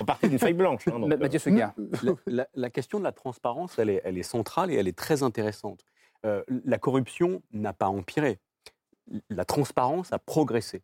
[0.00, 0.86] on partait d'une feuille blanche.
[0.88, 1.74] Hein, Mathieu Seguin.
[2.26, 5.22] La, la, question de la transparence, elle est, elle est centrale et elle est très
[5.22, 5.84] intéressante.
[6.26, 8.38] Euh, la corruption n'a pas empiré.
[9.30, 10.82] La transparence a progressé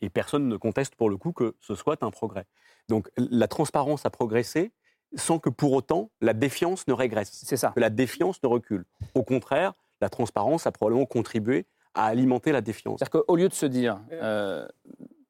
[0.00, 2.46] et, personne ne conteste pour le coup que ce soit un progrès.
[2.88, 4.72] Donc la transparence a progressé
[5.14, 7.30] sans que pour autant la défiance ne régresse.
[7.32, 7.72] C'est ça.
[7.74, 8.84] Que la défiance ne recule.
[9.14, 12.98] Au contraire, la transparence a probablement contribué à alimenter la défiance.
[12.98, 14.66] C'est-à-dire qu'au lieu de se dire, euh,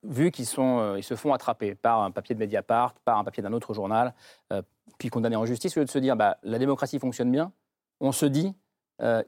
[0.02, 3.42] vu qu'ils euh, ils se font attraper par un papier de Mediapart, par un papier
[3.42, 4.14] d'un autre journal,
[4.52, 4.62] euh,
[4.98, 7.52] puis condamnés en justice, au lieu de se dire, bah, la démocratie fonctionne bien,
[8.00, 8.54] on se dit,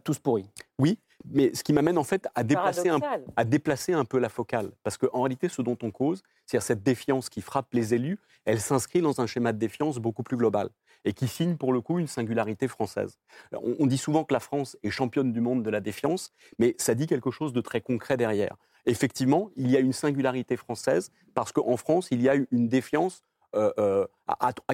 [0.02, 0.46] tous pourris.
[0.80, 3.00] Oui, mais ce qui m'amène en fait à déplacer, un,
[3.36, 4.70] à déplacer un peu la focale.
[4.82, 8.60] Parce qu'en réalité, ce dont on cause, c'est-à-dire cette défiance qui frappe les élus, elle
[8.60, 10.70] s'inscrit dans un schéma de défiance beaucoup plus global
[11.04, 13.18] et qui signe pour le coup une singularité française.
[13.52, 16.94] on, dit souvent que la France est championne du monde de la défiance, mais ça
[16.94, 18.56] dit quelque chose de très concret derrière.
[18.86, 23.22] Effectivement, il y a une singularité française parce qu'en France, il y a une défiance
[23.56, 24.06] euh, euh,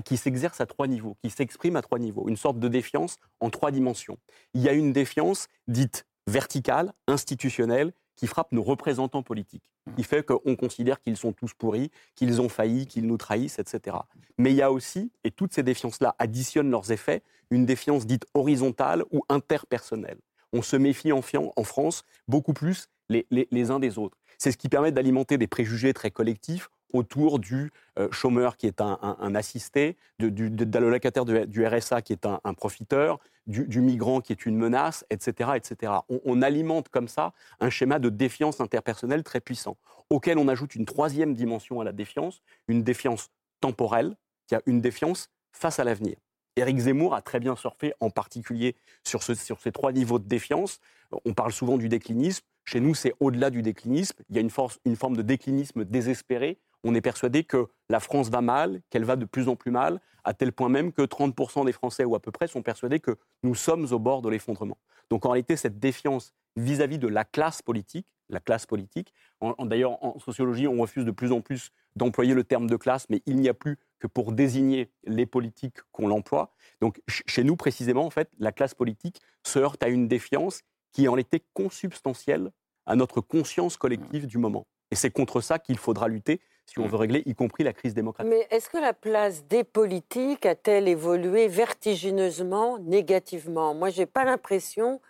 [0.04, 3.48] qui s'exerce à trois niveaux, qui s'exprime à trois niveaux, une sorte de défiance en
[3.48, 4.18] trois dimensions.
[4.52, 10.24] Il y a une défiance dite verticale, institutionnelle, qui frappe nos représentants politiques, qui fait
[10.24, 13.98] qu'on considère qu'ils sont tous pourris, qu'ils ont failli, qu'ils nous trahissent, etc.
[14.38, 18.26] Mais il y a aussi, et toutes ces défiances-là additionnent leurs effets, une défiance dite
[18.34, 20.18] horizontale ou interpersonnelle.
[20.52, 21.20] On se méfie en,
[21.56, 24.16] en France beaucoup plus les, les uns des autres.
[24.38, 28.80] C'est ce qui permet d'alimenter des préjugés très collectifs autour du euh, chômeur qui est
[28.80, 34.46] un, assisté, de, du, l'allocataire du, RSA qui est un, profiteur, du, migrant qui est
[34.46, 35.50] une menace, etc.
[35.54, 35.92] etc.
[36.24, 39.76] On, alimente comme ça un schéma de défiance interpersonnelle très puissant,
[40.10, 43.30] auquel on ajoute une troisième dimension à la défiance, une défiance
[43.60, 44.16] temporelle,
[44.46, 46.16] qui a une défiance face à l'avenir.
[46.56, 50.80] Éric Zemmour a très bien surfé, en particulier sur, ces trois niveaux de défiance.
[51.24, 52.44] On parle souvent du déclinisme.
[52.64, 54.16] Chez nous, c'est au-delà du déclinisme.
[54.30, 58.40] Il y a une forme de déclinisme désespéré on est persuadé que la France va
[58.40, 61.72] mal, qu'elle va de plus en plus mal, à tel point même que 30% des
[61.72, 64.78] Français, ou à peu près, sont persuadés que nous sommes au bord de l'effondrement.
[65.10, 69.12] Donc en réalité, cette défiance vis-à-vis de la classe politique, la classe politique,
[69.60, 73.22] d'ailleurs en sociologie, on refuse de plus en plus d'employer le terme de classe, mais
[73.26, 76.54] il n'y a plus que pour désigner les politiques qu'on l'emploie.
[76.80, 80.62] Donc chez nous, précisément, en fait, la classe politique se heurte à une défiance
[80.92, 82.50] qui en était consubstantielle
[82.84, 84.66] à notre conscience collective du moment.
[84.90, 86.88] Et c'est contre ça qu'il faudra lutter si on mm.
[86.88, 88.32] veut régler, y compris la crise démocratique.
[88.32, 93.74] Mais est-ce que la place des politiques a-t-elle évolué vertigineusement, négativement?
[93.74, 95.00] Moi, je n'ai pas l'impression,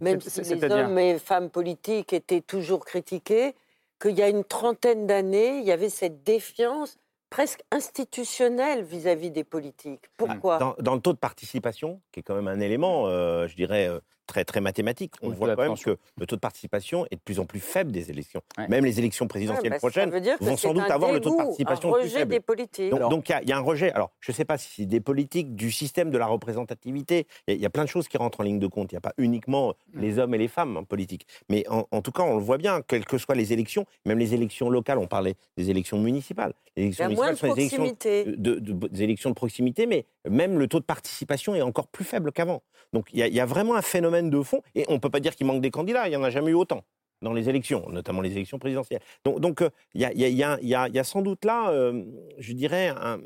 [0.00, 3.54] même si les hommes et femmes politiques étaient toujours critiqués,
[4.00, 6.98] qu'il y a une trentaine d'années, il y avait cette défiance
[7.30, 10.10] presque institutionnelle vis-à-vis des politiques.
[10.18, 10.58] Pourquoi?
[10.78, 14.00] Dans, le taux de participation, qui est quand même un élément, euh, je dirais, euh,
[14.26, 15.14] très, très mathématique.
[15.22, 17.92] On voit quand même que le taux de participation est de plus en plus faible
[17.92, 18.42] des élections.
[18.68, 20.10] Même les élections présidentielles bah, prochaines
[20.40, 22.30] vont sans doute avoir le taux de participation plus faible.
[22.30, 22.90] Des politiques.
[22.90, 23.92] Donc il y, a un rejet.
[23.92, 27.66] Alors je ne sais pas si des politiques du système de la représentativité, il y,
[27.66, 28.92] a plein de choses qui rentrent en ligne de compte.
[28.92, 30.00] Il n'y a pas uniquement mm.
[30.00, 31.26] les hommes et les femmes en politique.
[31.48, 34.34] Mais en, tout cas, on le voit bien, quelles que soient les élections, même les
[34.34, 36.52] élections locales, on parlait des élections municipales.
[36.76, 37.96] Les élections municipales sont des élections
[38.26, 42.32] de, des élections de proximité, mais même le taux de participation est encore plus faible
[42.32, 42.62] qu'avant.
[42.92, 45.34] Donc il y, a vraiment un phénomène de fond, et on ne peut pas dire
[45.34, 46.82] qu'il manque des candidats, il n'y en a jamais eu autant.
[47.22, 49.00] dans les élections, notamment les élections présidentielles.
[49.24, 52.04] Donc, donc, il y, a, y, a, y, a, y, a, sans doute là, euh,
[52.38, 53.20] je dirais, un,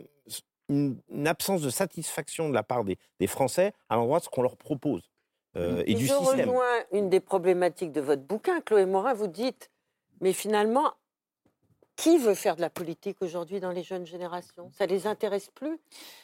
[0.68, 4.28] une, une, absence de satisfaction de la part des, des Français à l'endroit de ce
[4.28, 5.10] qu'on leur propose
[5.56, 6.50] euh, et, et du je système.
[6.50, 9.14] rejoins une des problématiques de votre bouquin, Chloé Morin.
[9.14, 9.70] Vous dites,
[10.20, 10.92] mais finalement,
[11.96, 14.70] qui veut faire de la politique aujourd'hui dans les jeunes générations?
[14.78, 15.78] Ça les intéresse plus?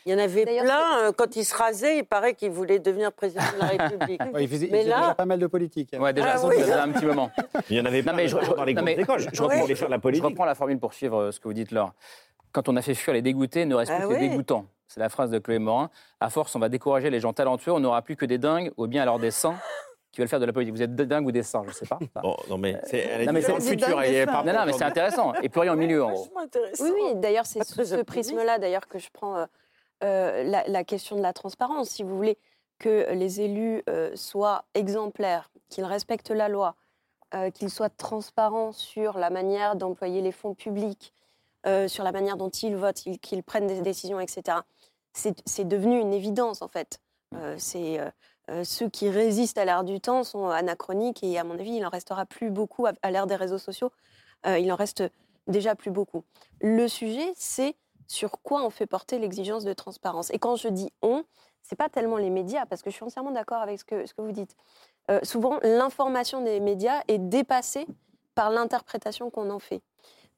[0.04, 1.98] Il y en avait plein euh, quand ils se rasaient.
[1.98, 4.20] Il paraît qu'ils voulaient devenir président de la République.
[4.34, 5.90] Ouais, il faisait, il mais faisait là, déjà pas mal de politique.
[5.98, 6.56] Ouais, déjà, Ah ça oui.
[6.60, 7.30] faisait un petit moment.
[7.70, 9.18] Il y en avait Non, pas mais je, je- dans les non, mais écoles.
[9.20, 11.54] je- je reprends, faire la je reprends la formule pour suivre euh, ce que vous
[11.54, 11.92] dites, Laure.
[12.52, 14.20] Quand on a fait fuir les dégoûtés, il ne reste Ah plus que oui.
[14.20, 14.66] les dégoûtants.
[14.88, 15.88] C'est la phrase de Chloé Morin.
[16.20, 18.86] À force, on va décourager les gens talentueux, on n'aura plus que des dingues ou
[18.86, 19.56] bien alors des saints
[20.12, 20.74] qui veulent faire de la politique.
[20.74, 21.98] Vous êtes dingue ou des saints, je ne sais pas.
[22.22, 23.86] Bon, non, mais c'est dit c'est le futur.
[23.88, 24.04] futur.
[24.04, 25.32] il est pas- Non, non, mais c'est intéressant.
[25.42, 26.28] Et plus rien au milieu, en gros.
[26.80, 29.46] Oui, oui, d'ailleurs, c'est sous ce prisme-là d'ailleurs que je prends euh,
[30.04, 31.88] euh, la, la question de la transparence.
[31.90, 32.36] Si vous voulez
[32.78, 36.74] que les élus euh, soient exemplaires, qu'ils respectent la loi,
[37.34, 41.14] euh, qu'ils soient transparents sur la manière d'employer les fonds publics,
[41.66, 44.58] euh, sur la manière dont ils votent, ils- qu'ils prennent des décisions, etc.
[45.14, 46.98] C'est devenu une évidence, en fait.
[47.34, 48.00] Euh, c'est
[48.51, 51.86] euh, ceux qui résistent à l'ère du temps sont anachroniques et à mon avis, il
[51.86, 53.93] en restera plus beaucoup à, l'ère des réseaux sociaux.
[54.47, 55.05] Euh, il en reste
[55.47, 56.24] déjà plus beaucoup.
[56.61, 57.76] Le sujet, c'est
[58.09, 60.30] sur quoi on fait porter l'exigence de transparence.
[60.30, 61.24] Et quand je dis on,
[61.62, 64.32] c'est pas tellement les médias, parce que je suis entièrement d'accord avec ce que, vous
[64.32, 64.57] dites.
[65.11, 67.86] Euh, souvent, l'information des médias est dépassée
[68.34, 69.82] par l'interprétation qu'on en fait.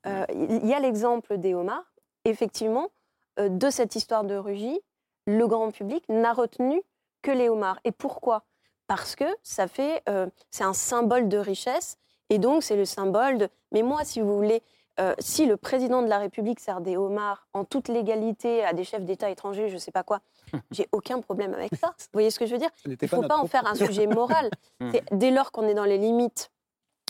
[0.07, 1.95] Il y a l'exemple des homards.
[2.27, 2.91] Effectivement,
[3.39, 4.79] de cette histoire de Rugy,
[5.27, 6.83] le grand public n'a retenu
[7.25, 7.81] que les homards.
[7.83, 8.45] Et pourquoi?
[8.87, 11.97] Parce que ça fait, euh, c'est un symbole de richesse,
[12.31, 13.49] et donc c'est le symbole de.
[13.72, 14.62] Mais moi, si vous voulez,
[15.01, 18.85] euh, si le président de la République sert des homards en toute légalité à des
[18.85, 20.20] chefs d'État étrangers, je sais pas quoi,
[20.70, 21.95] j'ai aucun problème avec ça.
[21.99, 22.70] Vous voyez ce que je veux dire?
[22.85, 24.51] Il n'était ne faut pas en faire un sujet moral.
[24.93, 26.53] C'est dès lors qu'on est dans les limites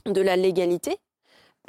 [0.06, 0.98] de la légalité,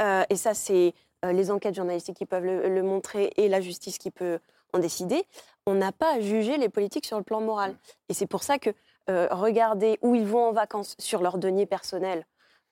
[0.01, 0.93] euh, et ça, c'est
[1.23, 4.39] euh, les enquêtes journalistiques qui peuvent le, le montrer et la justice qui peut
[4.73, 5.25] en décider,
[5.67, 7.75] on n'a pas à juger les politiques sur le plan moral.
[8.09, 8.69] Et c'est pour ça que
[9.09, 12.25] euh, regarder où ils vont en vacances sur leur denier personnel.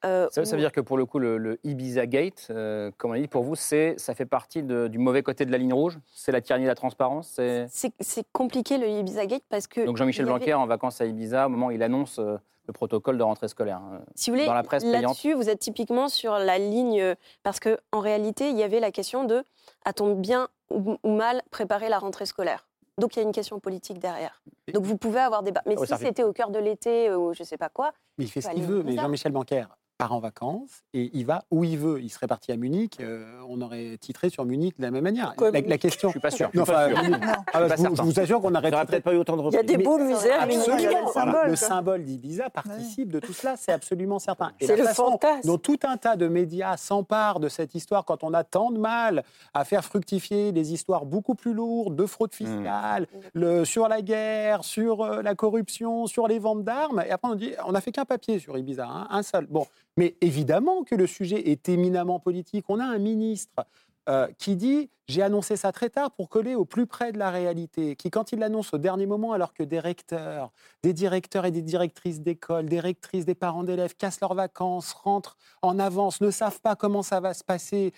[0.06, 3.14] euh, Ça, veut dire que pour le coup, le, le Ibiza Gate, euh, comme on
[3.16, 5.74] a dit, pour vous, c'est, ça fait partie de- du mauvais côté de la ligne
[5.74, 5.98] rouge?
[6.14, 7.66] C'est la tyrannie de la transparence c'est...
[7.70, 9.82] c'est c'est compliqué le Ibiza Gate parce que.
[9.86, 13.18] Donc Jean-Michel avait- Blanquer en vacances à Ibiza, au moment où il annonce le protocole
[13.18, 13.82] de rentrée scolaire.
[14.16, 15.02] Si vous voulez, dans la presse payante.
[15.02, 18.92] là-dessus, vous êtes typiquement sur la ligne, parce qu'en en réalité, il y avait la
[18.92, 19.44] question de
[19.86, 22.66] a-t-on bien ou mal préparé la rentrée scolaire?
[23.00, 24.42] Donc il y a une question politique derrière.
[24.74, 25.64] Donc vous pouvez avoir des débats.
[25.66, 28.26] Mais Oh, si c'était au cœur de l'été euh, ou je sais pas quoi, Mais
[28.26, 28.84] il fait ce qu'il veut.
[28.84, 28.96] Mais.
[28.96, 29.66] Jean-Michel Blanquer
[29.98, 32.02] part en vacances et il va où il veut.
[32.02, 35.34] Il serait parti à Munich, euh, on aurait titré sur Munich de la même manière.
[35.40, 36.10] La, question.
[36.10, 36.50] Je suis pas sûr.
[36.54, 37.20] Non, Je suis pas enfin, sûr.
[37.54, 37.96] Ah, bah, je, vous, certain.
[37.96, 39.54] je vous assure qu'on Il aurait n'y aura titré- peut-être pas eu autant de Il
[39.54, 40.60] y a des beaux musées à Munich.
[40.68, 40.78] Absolument.
[40.80, 41.12] Il y a le Voilà.
[41.14, 41.68] symbole, Le quoi.
[41.68, 44.52] symbole d'Ibiza participe de tout cela, c'est absolument certain.
[44.60, 45.48] Et C'est la le façon fantasme.
[45.48, 48.80] dont tout un tas de médias s'emparent de cette histoire quand on a tant de
[48.80, 49.24] mal
[49.54, 54.64] à faire fructifier des histoires beaucoup plus lourdes de fraude fiscale, le, sur la guerre,
[54.64, 57.04] sur euh, la corruption, sur les ventes d'armes.
[57.08, 59.46] Et après, on dit, on n'a fait qu'un papier sur Ibiza, hein, un seul.
[59.48, 59.66] Bon,
[59.98, 62.66] mais évidemment que le sujet est éminemment politique.
[62.70, 63.66] On a un ministre
[64.10, 67.30] euh, qui dit j'ai annoncé ça très tard pour coller au plus près de la
[67.30, 71.52] réalité, qui quand il l'annonce au dernier moment, alors que des recteurs, des directeurs et
[71.52, 76.32] des directrices d'école, des rectrices, des parents d'élèves cassent leurs vacances, rentrent en avance, ne
[76.32, 77.94] savent pas comment ça va se passer,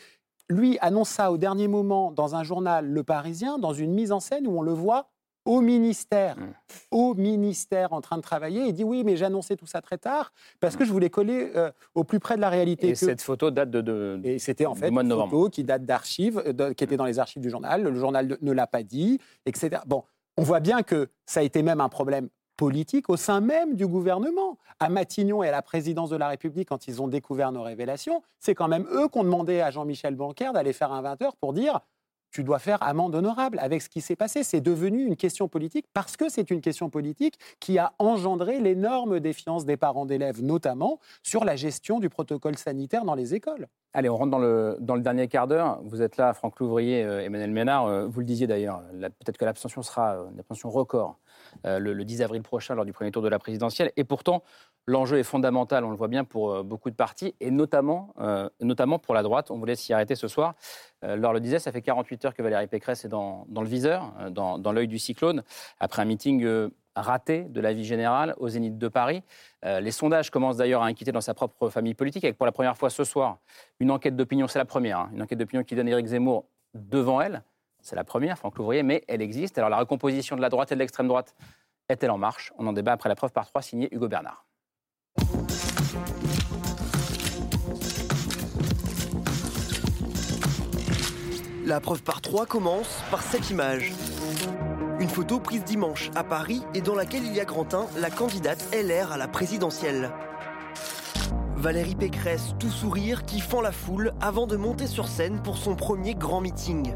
[0.50, 4.20] lui annonce ça au dernier moment dans un journal Le Parisien, dans une mise en
[4.20, 5.10] scène où on le voit
[5.46, 6.36] au ministère,
[6.92, 8.64] au ministère en train de travailler.
[8.68, 11.52] Il dit oui, mais j'ai annoncé tout ça très tard parce que je voulais coller
[11.56, 12.88] euh, au plus près de la réalité.
[12.90, 13.82] Et que- cette photo date de.
[13.82, 15.32] de- et c'était en fait une novembre.
[15.32, 17.84] photo qui date d'archives, euh, qui était dans les archives du journal.
[17.84, 19.82] Le journal ne l'a pas dit, etc.
[19.86, 20.04] Bon,
[20.38, 23.86] on voit bien que ça a été même un problème politique au sein même du
[23.86, 24.58] gouvernement.
[24.80, 28.22] À Matignon et à la présidence de la République, quand ils ont découvert nos révélations,
[28.40, 31.36] c'est quand même eux qui ont demandé à Jean-Michel Blanquer d'aller faire un 20 heures
[31.36, 31.80] pour dire
[32.36, 34.44] tu dois faire amende honorable avec ce qui s'est passé.
[34.44, 39.22] C'est devenu une question politique parce que c'est une question politique qui a engendré l'énorme
[39.22, 43.68] défiance des parents d'élèves, notamment sur la gestion du protocole sanitaire dans les écoles.
[43.94, 45.80] Allez, on rentre dans le, dans le dernier quart d'heure.
[45.86, 47.86] Vous êtes là, Franck Louvrier, euh, Emmanuel Ménard.
[47.86, 51.18] euh, vous le disiez d'ailleurs, peut-être que l'abstention sera euh, une abstention record
[51.64, 53.92] le, le 10 avril prochain lors du premier tour de la présidentielle.
[53.98, 54.44] Et pourtant,
[54.88, 58.50] l'enjeu est fondamental, on le voit bien, pour euh, beaucoup de partis, et notamment, euh,
[58.62, 59.52] notamment pour la droite.
[59.52, 60.56] On voulait s'y arrêter ce soir.
[61.04, 64.30] Euh, le disait, ça fait 48 heures que Valérie Pécresse est dans, le viseur, euh,
[64.30, 65.44] dans, l'œil du cyclone,
[65.80, 69.22] après un meeting euh, raté de la vie générale au Zénith de Paris.
[69.66, 72.52] Euh, les sondages commencent d'ailleurs à inquiéter dans sa propre famille politique, avec pour la
[72.52, 73.40] première fois ce soir
[73.80, 77.22] une enquête d'opinion, c'est la première, hein, une enquête d'opinion qui donne Éric Zemmour devant
[77.22, 77.44] elle.
[77.86, 79.60] C'est la première, Franck Louvrier, mais elle existe.
[79.60, 81.36] Alors la recomposition de la droite et de l'extrême droite
[81.88, 82.52] est-elle en marche?
[82.58, 84.44] On en débat après la preuve par trois, signée Hugo Bernard.
[91.64, 93.94] La preuve par trois commence par cette image.
[95.00, 98.66] Une photo prise dimanche à Paris et dans laquelle il y a Grantin, la candidate
[98.74, 100.10] LR à la présidentielle.
[101.56, 105.76] Valérie Pécresse, tout sourire, qui fend la foule avant de monter sur scène pour son
[105.76, 106.96] premier grand meeting.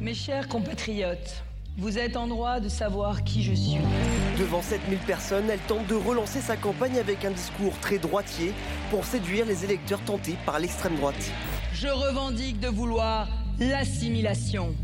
[0.00, 1.42] Mes chers compatriotes,
[1.78, 3.78] vous êtes en droit de savoir qui je suis.
[4.38, 8.52] Devant 7000 personnes, elle tente de relancer sa campagne avec un discours très droitier
[8.90, 11.32] pour séduire les électeurs tentés par l'extrême droite.
[11.72, 13.28] Je revendique de vouloir
[13.58, 14.74] l'assimilation.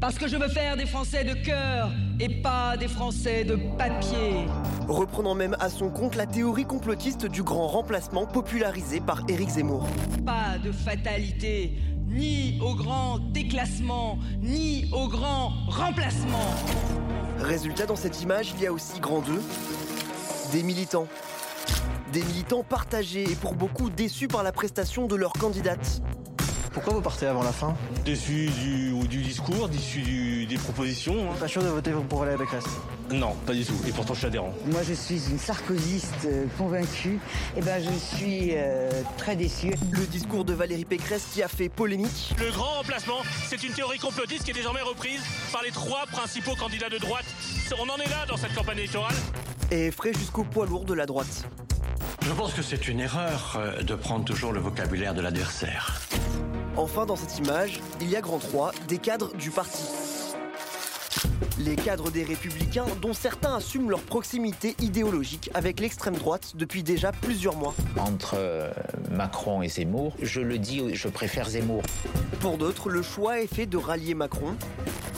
[0.00, 4.46] Parce que je veux faire des Français de cœur et pas des Français de papier.
[4.88, 9.86] Reprenant même à son compte la théorie complotiste du grand remplacement popularisée par Éric Zemmour.
[10.24, 11.76] Pas de fatalité,
[12.08, 16.54] ni au grand déclassement, ni au grand remplacement.
[17.38, 19.40] Résultat, dans cette image, il y a aussi grand 2,
[20.52, 21.06] des militants.
[22.12, 26.02] Des militants partagés et pour beaucoup déçus par la prestation de leur candidate.
[26.78, 27.74] Pourquoi vous partez avant la fin
[28.04, 31.28] Déçu du, du discours, déçu du, des propositions.
[31.28, 31.34] hein.
[31.40, 32.66] Pas sûr de voter pour Valérie Pécresse
[33.10, 33.74] Non, pas du tout.
[33.88, 34.54] Et pourtant, je suis adhérent.
[34.66, 37.18] Moi, je suis une sarkozyste euh, convaincue.
[37.56, 39.74] Et ben, je suis euh, très déçue.
[39.90, 42.32] Le discours de Valérie Pécresse qui a fait polémique.
[42.38, 45.20] Le grand remplacement, c'est une théorie complotiste qui est désormais reprise
[45.50, 47.26] par les trois principaux candidats de droite.
[47.76, 49.16] On en est là dans cette campagne électorale.
[49.72, 51.44] Et effraie jusqu'au poids lourd de la droite.
[52.24, 56.00] Je pense que c'est une erreur euh, de prendre toujours le vocabulaire de l'adversaire.
[56.78, 59.82] Enfin, dans cette image, il y a grand 3, des cadres du parti.
[61.58, 67.12] Les cadres des Républicains, dont certains assument leur proximité idéologique avec l'extrême droite depuis déjà
[67.12, 67.74] plusieurs mois.
[67.98, 68.70] Entre euh,
[69.10, 71.82] Macron et Zemmour, je le dis, je préfère Zemmour.
[72.40, 74.54] Pour d'autres, le choix est fait de rallier Macron.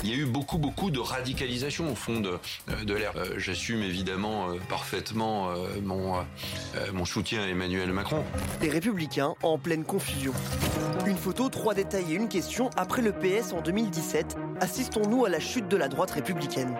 [0.02, 2.38] Il y a eu beaucoup, beaucoup de radicalisation au fond de,
[2.70, 3.12] euh, de l'air.
[3.16, 6.22] Euh, J'assume évidemment euh, parfaitement euh, mon, euh,
[6.94, 8.24] mon soutien à Emmanuel Macron.
[8.62, 10.32] Les Républicains en pleine confusion.
[11.06, 12.70] Une photo, trois détails et une question.
[12.76, 16.76] Après le PS en 2017, assistons-nous à la chute de la droite républicaine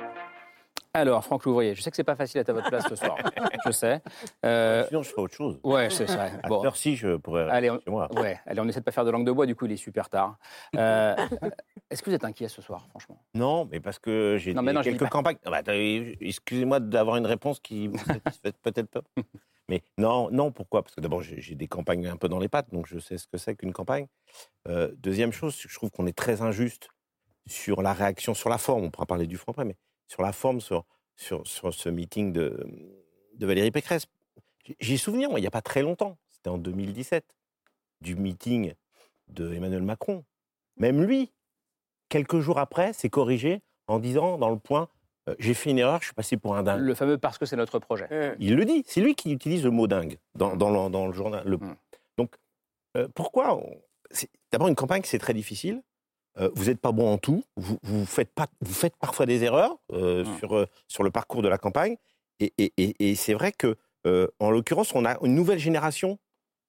[0.93, 3.17] Alors, Franck Louvrier, je sais que c'est pas facile d'être à votre place ce soir.
[3.67, 4.01] je sais.
[4.45, 5.61] Euh, Sinon, je ferai autre chose.
[5.63, 6.25] Ouais, c'est ça.
[6.43, 6.65] À Bon.
[6.65, 8.09] heure-ci, je pourrais Allez, on, chez moi.
[8.21, 9.77] ouais, allez, on essaie de pas faire de langue de bois, du coup, il est
[9.77, 10.37] super tard.
[10.77, 11.15] Euh,
[11.91, 13.23] Est-ce que vous êtes inquiet ce soir, franchement?
[13.35, 15.39] Non, mais parce que j'ai quelques campagnes.
[15.45, 19.03] Ah bah, Excusez-moi d'avoir une réponse qui vous satisfait peut-être pas.
[19.69, 20.83] Mais non, non, pourquoi?
[20.83, 23.29] Parce que d'abord, j'ai des campagnes un peu dans les pattes, donc je sais ce
[23.29, 24.07] que c'est qu'une campagne.
[24.69, 26.89] Euh, deuxième chose, je trouve qu'on est très injuste
[27.51, 28.85] sur la réaction, sur la forme.
[28.85, 29.77] On pourra parler du fond après, mais
[30.07, 30.85] sur la forme, sur,
[31.17, 32.67] sur, sur ce meeting de,
[33.35, 34.07] de Valérie Pécresse.
[34.81, 37.25] J'ai- souvenir, moi, il n'y a pas très longtemps, c'était en 2017,
[38.01, 38.75] du meeting
[39.29, 40.25] de Emmanuel Macron.
[40.77, 41.33] Même lui,
[42.09, 44.89] quelques jours après, s'est corrigé en disant dans le point
[45.29, 46.81] euh, J'ai fait une erreur, je suis passé pour un dingue.
[46.81, 48.07] Le fameux parce que c'est notre projet.
[48.39, 51.13] Il le dit, c'est lui qui utilise le mot dingue dans, dans le, dans le
[51.13, 51.43] journal.
[51.47, 51.59] Le-
[52.17, 52.35] Donc,
[52.97, 53.81] euh, pourquoi on-
[54.53, 55.83] D'abord, une campagne, c'est très difficile.
[56.41, 57.45] Euh, vous n'êtes pas bon en tout.
[57.57, 61.43] Vous, vous, faites pas, vous faites parfois des erreurs euh, sur, euh, sur le parcours
[61.43, 61.97] de la campagne.
[62.41, 63.77] Et, et- et- et c'est vrai que,
[64.41, 66.19] en l'occurrence, on a une nouvelle génération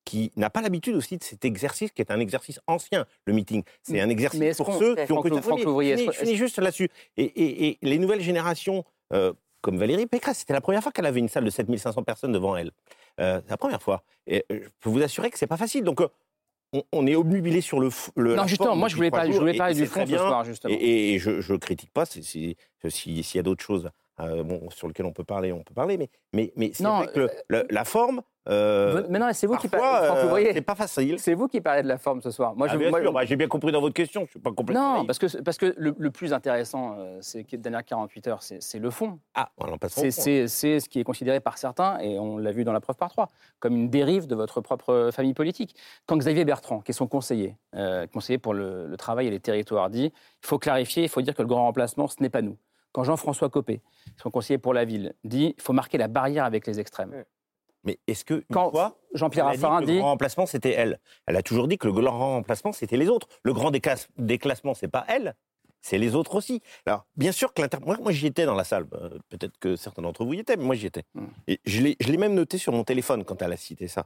[0.04, 3.64] qui n'a pas l'habitude aussi de cet exercice, qui est un exercice ancien, le meeting.
[3.84, 5.36] C'est un exercice pour ceux qui ont connu-
[5.98, 6.90] je finis- juste là-dessus.
[7.18, 11.06] Et, et- et les nouvelles générations, euh, comme Valérie Pécresse, c'était la première fois qu'elle
[11.06, 12.72] avait une salle de 7500 personnes devant elle.
[13.20, 14.04] Euh, c'est la première fois.
[14.28, 15.84] Et je peux vous assurer que c'est pas facile.
[15.84, 16.08] Donc, euh,
[16.74, 19.40] on, on est obnubilé sur le, le Non, justement, forme moi, je voulais parler- je
[19.40, 20.74] voulais parler du fond ce soir, justement.
[20.80, 22.06] Et, et je, je critique pas.
[22.06, 22.24] si-
[22.90, 25.98] S'il y a d'autres choses euh, bon, sur lesquelles on peut parler, on peut parler.
[25.98, 28.22] Mais, mais, mais c'est vrai que le- le- la forme.
[28.50, 29.86] Euh, Mais non, c'est vous qui parlez.
[29.86, 31.20] Euh, c'est pas facile.
[31.20, 32.56] C'est vous qui parlez de la forme ce soir.
[32.56, 34.26] Moi, Ah, je, bien moi, sûr, bah, j'ai bien compris dans votre question.
[34.26, 34.98] Je suis pas complètement.
[35.00, 38.28] Non, parce que, parce que le, le plus intéressant, euh, c'est que les dernières 48
[38.28, 39.20] heures, c'est le fond.
[39.36, 42.64] Ah, on en passe C'est ce qui est considéré par certains, et on l'a vu
[42.64, 43.28] dans la preuve par trois,
[43.60, 45.76] comme une dérive de votre propre famille politique.
[46.08, 49.40] Quand Xavier Bertrand, qui est son conseiller, euh, conseiller pour le, le travail et les
[49.40, 50.12] territoires, dit
[50.44, 52.58] il faut clarifier, il faut dire que le grand remplacement, ce n'est pas nous.
[52.92, 53.82] Quand Jean-François Copé,
[54.22, 57.24] son conseiller pour la ville, dit il faut marquer la barrière avec les extrêmes.
[57.84, 58.72] Mais est-ce que une Quand
[59.14, 61.00] Jean-Pierre a dit Raffarin que dit le grand remplacement c'était elle?
[61.26, 63.28] Elle a toujours dit que le grand remplacement c'était les autres.
[63.44, 65.36] Le grand déclasse- déclassement c'est pas elle,
[65.82, 66.62] c'est les autres aussi.
[66.86, 67.78] Alors bien sûr que l'inter...
[67.86, 68.86] moi, moi j'y étais dans la salle.
[68.94, 71.04] Euh, Peut-être que certains d'entre vous y étaient, mais moi j'y étais.
[71.16, 71.26] Hmm.
[71.48, 74.06] Et je l'ai je l'ai même noté sur mon téléphone quand elle a cité ça.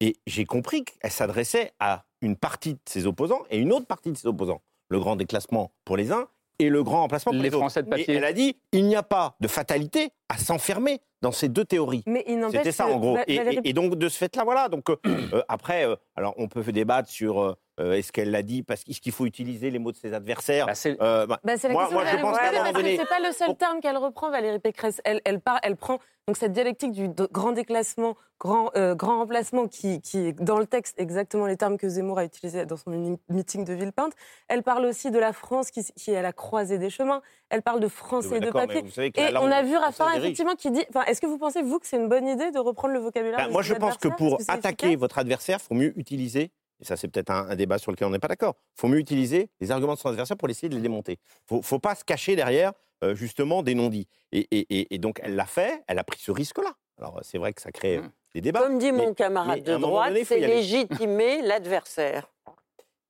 [0.00, 4.10] Et j'ai compris qu'elle s'adressait à une partie de ses opposants et une autre partie
[4.10, 4.60] de ses opposants.
[4.88, 6.26] Le grand déclassement pour les uns
[6.58, 7.62] et le grand remplacement pour Les les, autres.
[7.62, 8.10] Français de papier.
[8.12, 11.64] Et elle a dit il n'y a pas de fatalité à s'enfermer dans ces deux
[11.64, 12.02] théories.
[12.06, 13.18] Mais il n'empêche C'était ça que en gros.
[13.26, 14.68] Et, et- et donc de ce fait-là, voilà.
[14.68, 14.96] Donc euh,
[15.32, 17.40] euh, après, euh, alors on peut débattre sur
[17.80, 20.66] euh, est-ce qu'elle l'a dit parce qu'il faut utiliser les mots de ses adversaires.
[20.86, 23.32] Euh, bah, Bah, c'est la moi, question moi, je pense qu'à donné, c'est pas le
[23.32, 25.00] seul terme qu'elle reprend, Valérie Pécresse.
[25.04, 29.66] Elle, elle, part, elle prend donc cette dialectique du grand déclassement, grand, euh, grand remplacement,
[29.66, 33.18] qui, qui est dans le texte exactement les termes que Zemmour a utilisés dans son
[33.28, 34.12] meeting de Villepinte.
[34.48, 37.20] Elle parle aussi de la France qui, qui est à la croisée des chemins.
[37.54, 38.82] Elle parle de français Oui, et de papier.
[38.82, 40.84] vous savez que la Et langue on a vu Raffarin, effectivement, qui dit.
[40.90, 43.36] Enfin, Est-ce que vous pensez, vous, que c'est une bonne idée de reprendre le vocabulaire
[43.38, 46.50] Ben, de moi, je pense que pour attaquer votre adversaire, il faut mieux utiliser,
[46.80, 48.88] et ça c'est peut-être un, un débat sur lequel on n'est pas d'accord, il faut
[48.88, 51.18] mieux utiliser les arguments de son adversaire pour essayer de les démonter.
[51.50, 52.72] Il ne faut pas se cacher derrière
[53.04, 54.08] euh, justement des non-dits.
[54.32, 56.72] Et, et- et- et donc elle l'a fait, elle a pris ce risque-là.
[56.98, 58.02] Alors c'est vrai que ça crée euh,
[58.34, 58.60] des débats.
[58.60, 62.28] Comme dit mais- mon camarade mais à de droite, c'est légitimer l'adversaire.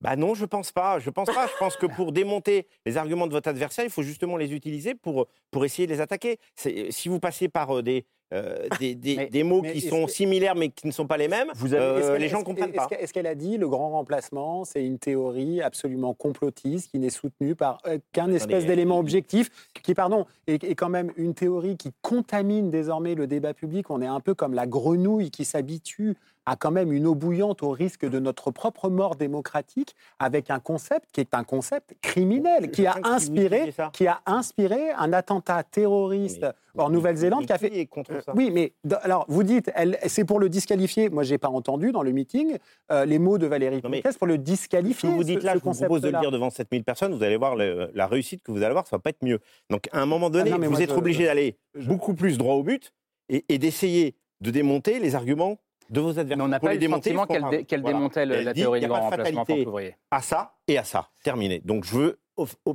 [0.04, 0.98] Bah non, je pense pas.
[0.98, 1.46] Je pense pas.
[1.46, 4.94] Je pense que pour démonter les arguments de votre adversaire, il faut justement les utiliser
[4.94, 6.38] pour, pour essayer de les attaquer.
[6.54, 10.54] C'est- Si vous passez par euh, des, euh, des, des- des mots qui sont similaires
[10.56, 11.48] mais qui ne sont pas les mêmes,
[11.78, 12.88] euh, les gens ne comprennent pas.
[13.00, 17.54] Est-ce qu'elle a dit le grand remplacement, c'est une théorie absolument complotiste qui n'est soutenue
[17.54, 19.48] par aucun espèce d'élément objectif,
[19.82, 23.88] qui pardon, est, est quand même une théorie qui contamine désormais le débat public.
[23.90, 26.14] On est un peu comme la grenouille qui s'habitue
[26.46, 30.60] à quand même une eau bouillante au risque de notre propre mort démocratique, avec un
[30.60, 35.62] concept qui est un concept criminel, qui a si inspiré, qui a inspiré un attentat
[35.62, 37.86] terroriste en Nouvelle-Zélande qui a fait.
[37.86, 38.32] contre ça?
[38.34, 38.72] Oui, mais
[39.02, 39.70] alors vous dites,
[40.06, 41.08] c'est pour le disqualifier.
[41.08, 42.56] Moi, j'ai pas entendu dans le meeting
[42.90, 45.08] euh, les mots de Valérie Pécresse pour le disqualifier.
[45.10, 47.14] que vous dites ce- là, ce je vous propose de le dire devant 7000 personnes,
[47.14, 49.38] vous allez voir le- la réussite que vous allez avoir, ça va pas être mieux.
[49.70, 52.14] Donc à un moment donné, Ah non, vous moi, êtes je- obligé je- d'aller beaucoup
[52.14, 52.92] plus droit au but
[53.28, 55.58] et, et d'essayer de démonter les arguments
[55.90, 56.44] de vos adversaires.
[56.44, 57.96] on n'a pas eu le sentiment qu'elle dé- qu'elle Voilà.
[57.98, 59.96] démontait le- la dit, théorie du grand de remplacement fatalité pour ouvrier.
[60.10, 61.60] À ça et à ça, terminé.
[61.64, 62.20] Donc je veux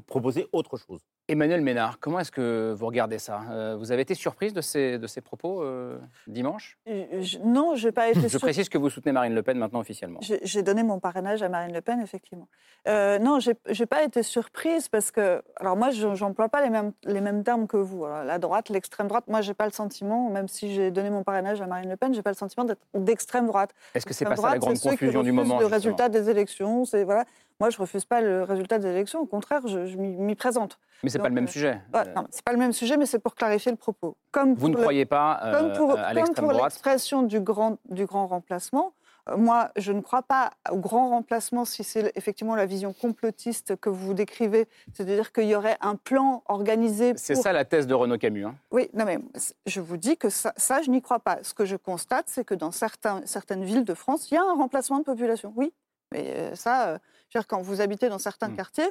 [0.08, 1.02] proposer autre chose.
[1.30, 3.42] Emmanuel Ménard, comment est-ce que vous regardez ça?
[3.52, 6.78] Euh, Vous avez été surprise de ces, de ces propos euh, dimanche?
[6.88, 9.44] Euh, je- Non, je n'ai pas été Je sur- précise que vous soutenez Marine Le
[9.44, 10.20] Pen maintenant officiellement.
[10.22, 12.48] J'ai donné mon parrainage à Marine Le Pen, effectivement.
[12.88, 16.70] Euh, non, j'ai j'ai pas été surprise parce que, alors moi, je n'emploie pas les
[16.72, 18.06] mêmes, les mêmes termes que vous.
[18.06, 21.24] Alors, la droite, l'extrême droite, moi, j'ai pas le sentiment, même si j'ai donné mon
[21.24, 23.72] parrainage à Marine Le Pen, j'ai pas le sentiment d'être d'extrême droite.
[23.94, 27.04] Est-ce que c'est pas ça la grande confusion du moment Le résultat des élections, c'est
[27.04, 27.26] voilà.
[27.60, 29.20] Moi, je refuse pas le résultat des élections.
[29.20, 30.80] Au contraire, je, je m'y présente.
[31.04, 31.82] Mais c'est pas le même euh, sujet.
[32.16, 34.16] non, c'est pas le même sujet, mais c'est pour clarifier le propos.
[34.32, 37.24] Comme Vous ne le- croyez pas euh, comme pour, à comme l'extrême pour droite l'expression
[37.24, 38.94] du grand, du grand remplacement,
[39.30, 43.76] euh, moi, je ne crois pas au grand remplacement si c'est effectivement la vision complotiste
[43.78, 47.14] que vous décrivez, c'est-à-dire qu'il y aurait un plan organisé.
[47.18, 48.46] C'est ça la thèse de Renaud Camus.
[48.46, 48.56] hein.
[48.72, 49.20] Oui, non mais
[49.66, 51.40] je vous dis que ça, ça, je n'y crois pas.
[51.44, 54.44] Ce que je constate, c'est que dans certains, certaines villes de France, il y a
[54.44, 55.54] un remplacement de population.
[55.58, 55.74] Oui,
[56.12, 57.00] mais euh, ça,
[57.36, 58.90] euh, je quand vous habitez dans certains quartiers,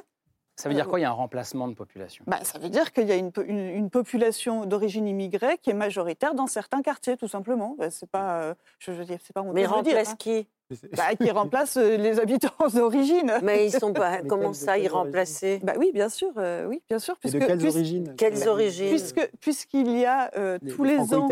[0.55, 2.25] Ça veut dire quoi Il y a un remplacement de population?
[2.27, 5.69] bah, ça veut dire qu'il y a une, po- une- une population d'origine immigrée qui
[5.69, 7.75] est majoritaire dans certains quartiers, tout simplement.
[7.77, 10.15] Bah, c'est pas, euh, je veux dire, c'est pas mon Mais dire, remplace hein.
[10.17, 10.47] qui?
[10.95, 13.33] Bah, Qui remplace euh, les habitants d'origine.
[13.41, 14.19] Mais ils sont pas.
[14.27, 17.15] comment ça, ils remplacer bah, Oui, bien sûr, euh, oui, bien sûr.
[17.23, 18.13] Et de quelles origines?
[18.17, 18.89] Quelles Bah, origines?
[18.89, 21.27] Puisque puisqu'il y a euh, Les- tous les les, ans,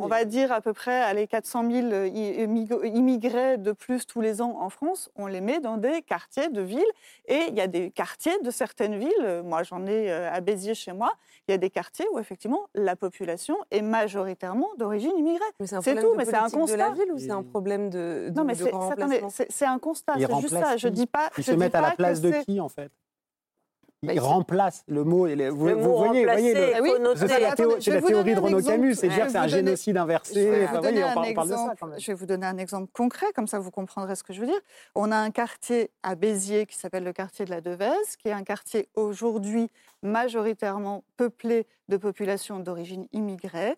[0.00, 3.72] on les- va dire à peu près allez, 400 000 euh, i- immigo- immigrés de
[3.72, 6.82] plus tous les ans en France, on les met dans des quartiers de villes.
[7.26, 10.40] Et il y a des quartiers de certaines villes, euh, moi j'en ai euh, à
[10.40, 11.12] Béziers chez moi,
[11.46, 15.44] il y a des quartiers où effectivement la population est majoritairement d'origine immigrée.
[15.82, 17.02] C'est tout, mais c'est un politique de la constat.
[17.04, 20.40] ville ou c'est un problème de, de, Non, mais de c'est remplacement un constat, c'est
[20.40, 20.76] juste ça.
[20.76, 21.30] Je qui dis pas.
[21.36, 22.90] Ils je se dis mettent à la place de qui, en fait?
[24.04, 25.26] Bah, Ils ils- remplacent le mot.
[25.26, 28.42] Vous, Le vous mot voyez, voyez le- c'est la, théo- je théorie donner de un
[28.42, 28.76] Renaud exemple.
[28.76, 30.34] Camus, c'est Je dire que c'est un donner- génocide Je inversé.
[30.50, 31.76] vais vous Enfin, donner voyez, on un parle, on parle de ça exemple.
[31.80, 31.98] quand même.
[31.98, 34.46] Je vais vous donner un exemple concret, comme ça vous comprendrez ce que je veux
[34.46, 34.60] dire.
[34.94, 38.32] On a un quartier à Béziers qui s'appelle le quartier de la Devèze, qui est
[38.32, 39.68] un quartier aujourd'hui
[40.02, 43.76] majoritairement peuplé de populations d'origine immigrée.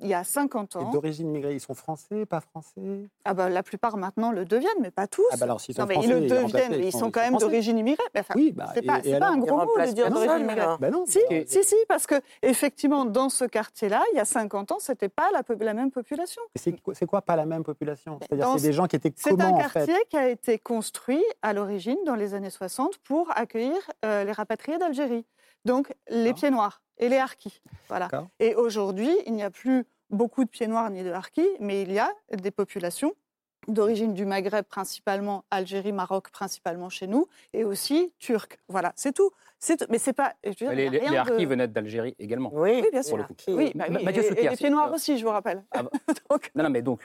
[0.00, 0.90] Il y a 50 Et ans.
[0.90, 2.80] D'origine immigrée, ils sont français, pas français?
[3.24, 5.24] Ah bah, la plupart maintenant le deviennent, mais pas tous.
[5.30, 7.12] Ah bah alors, non, sont mais français, ils le ils deviennent, ils ils sont- ils
[7.12, 8.02] quand même d'origine immigrée.
[8.18, 10.40] Enfin, Oui, bah, c'est pas, et c'est pas un Ils gros mot de dire d'origine
[10.40, 10.76] immigrée.
[10.80, 11.04] Bah non.
[11.06, 14.78] Si, Et- si, si, parce que effectivement, dans ce quartier-là, il y a 50 ans,
[14.80, 16.42] c'était pas la, même population.
[16.56, 18.18] C'est quoi, c'est quoi pas la même population?
[18.22, 20.58] C'est-à-dire c'est des gens qui étaient C'est comment un en quartier fait qui a été
[20.58, 25.24] construit à l'origine dans les années 60 pour accueillir euh, les rapatriés d'Algérie.
[25.64, 27.60] Donc les pieds noirs et les harkis.
[27.88, 28.08] Voilà.
[28.40, 31.92] Et aujourd'hui, il n'y a plus beaucoup de pieds noirs ni de harkis, mais il
[31.92, 33.14] y a des populations
[33.68, 38.58] d'origine du Maghreb principalement, Algérie, Maroc principalement chez nous, et aussi turques.
[38.68, 39.30] Voilà, c'est tout.
[39.64, 40.32] C'est- Mais c'est pas.
[40.42, 42.50] je veux dire, Les, il y a les, rien les de- harkis venaient d'Algérie également.
[42.52, 43.10] Oui, Oui, bien sûr.
[43.10, 43.34] Pour le coup.
[43.46, 45.62] Oui, bah oui, Mathieu et- et, Souquier, les pieds noirs euh, aussi, je vous rappelle.
[46.56, 47.00] Non, non, mais donc,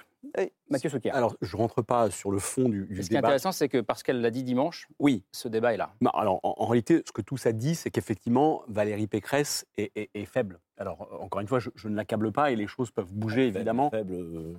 [0.70, 1.12] Mathieu Souquier.
[1.12, 3.28] Alors, je rentre pas sur le fond du, du Ce qui est débat.
[3.28, 5.24] intéressant, c'est que parce qu'elle l'a dit dimanche, oui.
[5.32, 5.92] ce débat est là.
[6.02, 9.92] Non, alors, en, en réalité, ce que tout ça dit, c'est qu'effectivement, Valérie Pécresse est,
[9.96, 10.60] est- est faible.
[10.80, 13.48] Alors, euh, encore une fois, je, je ne l'accable pas et les choses peuvent bouger,
[13.48, 13.92] évidemment.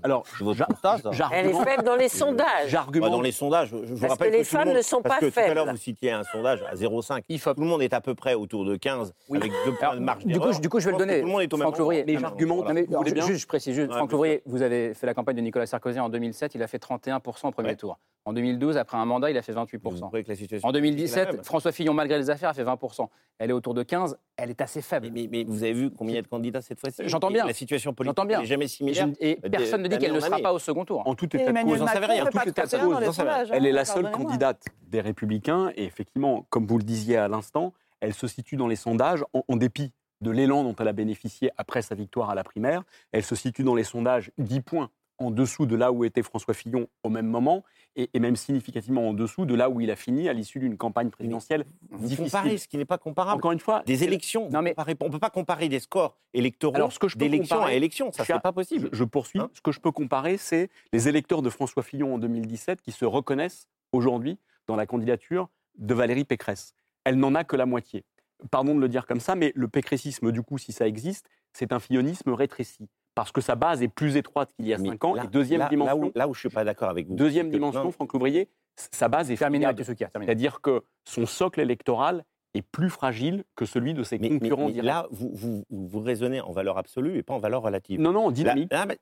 [0.03, 1.11] Alors, votre j'a- constat, ça.
[1.13, 2.69] j'argumente- Elle est faible dans les sondages.
[2.69, 3.11] J'argumente.
[3.11, 4.83] Bah, dans les sondages, je vous Parce rappelle que les tout le femmes monde- ne
[4.83, 5.77] sont parce pas que Tout à l'heure, faibles.
[5.79, 7.23] vous citiez un sondage à 0,5.
[7.55, 10.25] Tout le monde est à peu près autour de 15, avec deux points de marge
[10.25, 11.21] Du coup, du coup, je vais le donner.
[11.21, 12.05] Tout le monde est au même Franck Louvrier.
[12.07, 13.27] mais- Voilà.
[13.37, 16.09] je précise, juste, Ouais, Franck Louvrier, vous avez fait la campagne de Nicolas Sarkozy en
[16.09, 17.99] 2007, il a fait 31% au premier tour.
[18.25, 20.11] En 2012, après un mandat, il a fait 28%.
[20.11, 21.45] que la situation En est la 2017, même.
[21.45, 23.09] François Fillon, malgré les affaires, a fait 20%.
[23.39, 25.09] Elle est autour de 15, elle est assez faible.
[25.15, 27.03] Mais, mais vous avez vu combien il y a de candidats cette fois-ci?
[27.07, 27.47] J'entends bien.
[27.47, 28.41] La situation politique J'entends bien.
[28.41, 29.09] n'est jamais similaire.
[29.21, 30.43] Et et de- personne ne dit qu'elle ne sera année.
[30.43, 31.03] pas au second tour.
[31.07, 32.99] En tout Et état de Emmanuel cause, Macron en tout état de 31 cause, sais
[33.05, 33.13] rien.
[33.13, 37.17] sondages, elle est hein, la seule candidate des Républicains et effectivement, comme vous le disiez
[37.17, 40.89] à l'instant, elle se situe dans les sondages en, en dépit de l'élan dont elle
[40.89, 42.83] a bénéficié après sa victoire à la primaire.
[43.13, 46.55] Elle se situe dans les sondages 10 points en dessous de là où était François
[46.55, 47.65] Fillon au même moment
[47.97, 50.77] et, et même significativement en dessous de là où il a fini à l'issue d'une
[50.77, 52.25] campagne présidentielle Vous difficile.
[52.27, 53.39] comparez ce qui n'est pas comparable.
[53.39, 54.49] Encore une fois, Des élections.
[54.51, 54.75] Non, mais...
[55.01, 57.73] On ne peut pas comparer des scores électoraux Alors, ce que je peux d'élection à
[57.73, 58.13] élection.
[58.13, 58.89] Ça, c'est pas possible.
[58.93, 59.41] Je, je poursuis.
[59.55, 63.05] Ce que je peux comparer, c'est les électeurs de François Fillon en 2017 qui se
[63.05, 64.39] reconnaissent aujourd'hui
[64.69, 66.75] dans la candidature de Valérie Pécresse.
[67.09, 68.05] Elle n'en a que la moitié.
[68.51, 71.73] Pardon de le dire comme ça, mais le pécressisme, du coup, si ça existe, c'est
[71.73, 72.89] un fillonisme rétréci.
[73.15, 75.15] Parce que sa base est plus étroite qu'il y a cinq ans.
[75.15, 76.05] là- et deuxième là- là dimension.
[76.05, 77.91] où- là où je suis pas d'accord avec vous, Deuxième dimension, non.
[77.91, 79.81] Franck Louvrier, sa base est Terminé, friable.
[79.81, 80.27] Mathieu Souquier, terminé.
[80.29, 84.83] C'est-à-dire que son socle électoral est plus fragile que celui de ses Mais, concurrents mais
[84.83, 87.99] là, vous, vous, vous raisonnez en valeur absolue et pas en valeur relative.
[88.01, 88.71] Non, non, en dynamique.
[88.71, 88.99] Là- là, mais-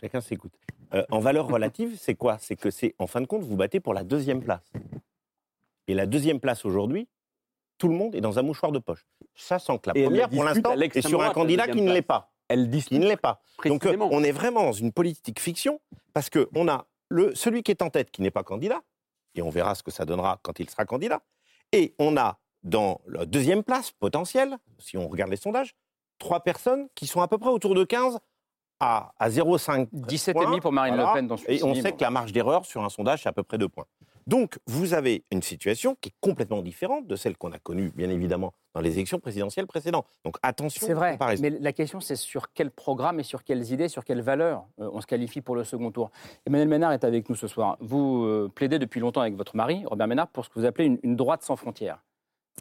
[0.00, 0.52] chacun s'écoute.
[0.94, 2.36] Euh, en valeur relative, c'est quoi?
[2.38, 4.70] C'est que c'est, en fin de compte, vous battez pour la deuxième place.
[5.88, 7.08] Et la deuxième place aujourd'hui,
[7.78, 9.04] tout le monde est dans un mouchoir de poche.
[9.34, 12.02] Ça sent que la Et première, pour l'instant, est sur un candidat qui ne l'est
[12.02, 12.20] place.
[12.20, 12.32] pas.
[12.48, 13.40] Elle Qui ne l'est pas.
[13.64, 15.80] Donc, euh, on est vraiment dans une politique fiction
[16.12, 18.82] parce qu'on a le, celui qui est en tête qui n'est pas candidat,
[19.34, 21.22] et on verra ce que ça donnera quand il sera candidat,
[21.72, 25.74] et on a dans la deuxième place potentielle, si on regarde les sondages,
[26.18, 28.18] trois personnes qui sont à peu près autour de 15
[28.80, 32.10] à, à 0,5 17,5 pour Marine Le Pen dans ce Et on sait que la
[32.10, 33.86] marge d'erreur sur un sondage, c'est à peu près 2 points.
[34.26, 38.08] Donc, vous avez une situation qui est complètement différente de celle qu'on a connue, bien
[38.10, 40.06] évidemment, dans les élections présidentielles précédentes.
[40.24, 40.86] Donc, attention.
[40.86, 41.42] C'est vrai, comparaison.
[41.42, 44.88] mais la question c'est sur quel programme et sur quelles idées, sur quelles valeurs euh,
[44.92, 46.10] on se qualifie pour le second tour.
[46.46, 47.76] Emmanuel Ménard est avec nous ce soir.
[47.80, 50.86] Vous euh, plaidez depuis longtemps avec votre mari, Robert Ménard, pour ce que vous appelez
[50.86, 51.98] une, une droite sans frontières.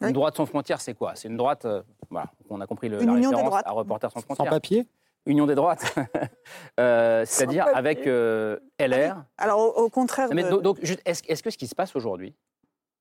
[0.01, 1.16] Une droite sans frontières, c'est quoi?
[1.16, 3.68] C'est une droite, euh, voilà, on a compris le, Une la référence droites.
[3.68, 4.49] à Reporters sans Sans frontières.
[4.51, 4.88] papier?
[5.26, 5.93] Union des droites,
[6.80, 9.24] Euh, c'est-à-dire avec euh, LR.
[9.38, 10.30] Alors, au, au contraire.
[10.34, 12.36] Mais de- donc, est-ce que ce qui se passe aujourd'hui,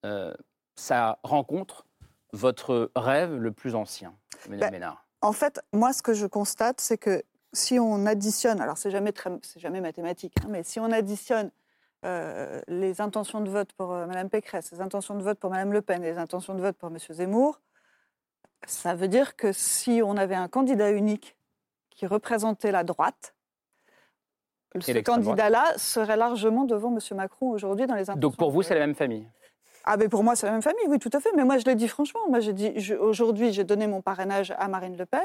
[0.04, 0.34] euh,
[0.76, 1.86] ça rencontre
[2.32, 4.14] votre rêve le plus ancien,
[4.48, 5.06] Ben, Ménard?
[5.22, 9.12] En fait, moi, ce que je constate, c'est que si on additionne, alors c'est jamais,
[9.12, 11.50] très- c'est jamais mathématique, hein, mais si on additionne
[12.04, 15.72] euh, les intentions de vote pour euh, Mme Pécresse, les intentions de vote pour Mme
[15.72, 16.96] Le Pen les intentions de vote pour M.
[17.10, 17.60] Zemmour,
[18.66, 21.36] ça veut dire que si on avait un candidat unique
[21.90, 23.34] qui représentait la droite,
[24.78, 26.98] ce candidat-là serait largement devant M.
[27.16, 28.20] Macron aujourd'hui dans les intentions.
[28.20, 29.26] Donc pour vous, c'est la même famille?
[29.84, 31.30] Ah, mais pour moi, c'est la même famille, oui, tout à fait.
[31.34, 32.20] Mais moi, je le dis franchement.
[32.28, 35.20] Moi, j'ai dit, aujourd'hui, j'ai donné mon parrainage à Marine Le Pen.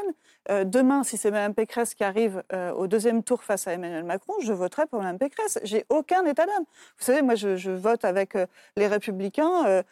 [0.50, 4.06] Euh, demain, si c'est Mme Pécresse qui arrive euh, au deuxième tour face à Emmanuel
[4.06, 5.60] Macron, je voterai pour Mme Pécresse.
[5.64, 6.64] J'ai aucun état d'âme.
[6.98, 8.46] Vous savez, moi, je, je vote avec euh,
[8.78, 9.84] les Républicains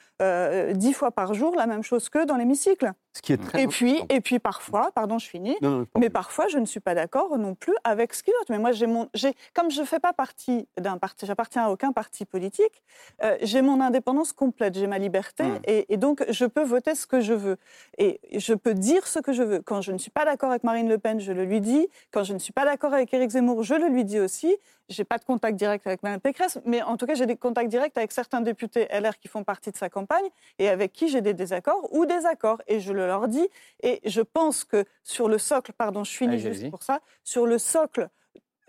[0.72, 2.94] dix fois par jour, la même chose qu'eux dans l'hémicycle.
[3.16, 5.56] Ce qui est très Et puis, et puis parfois, pardon, je finis.
[5.62, 8.50] Non, non, Mais parfois, je ne suis pas d'accord non plus avec ce qu'ils votent.
[8.50, 11.70] Mais moi, j'ai mon, j'ai, comme je ne fais pas partie d'un parti, j'appartiens à
[11.70, 12.82] aucun parti politique,
[13.24, 17.06] euh, j'ai mon indépendance complète, j'ai ma liberté, et, et donc je peux voter ce
[17.06, 17.58] que je veux.
[18.00, 19.62] Et je peux dire ce que je veux.
[19.62, 21.88] Quand je ne suis pas d'accord avec Marine Le Pen, je le lui dis.
[22.12, 24.56] Quand je ne suis pas d'accord avec Éric Zemmour, je le lui dis aussi.
[24.90, 27.70] J'ai pas de contact direct avec Mme Pécresse, mais en tout cas, j'ai des contacts
[27.70, 30.26] directs avec certains députés LR qui font partie de sa campagne
[30.60, 32.62] et avec qui j'ai des désaccords ou des accords.
[32.68, 33.48] Et je le leur dis.
[33.82, 37.46] Et je pense que sur le socle, pardon, je finis Allez, juste pour ça, sur
[37.46, 38.10] le socle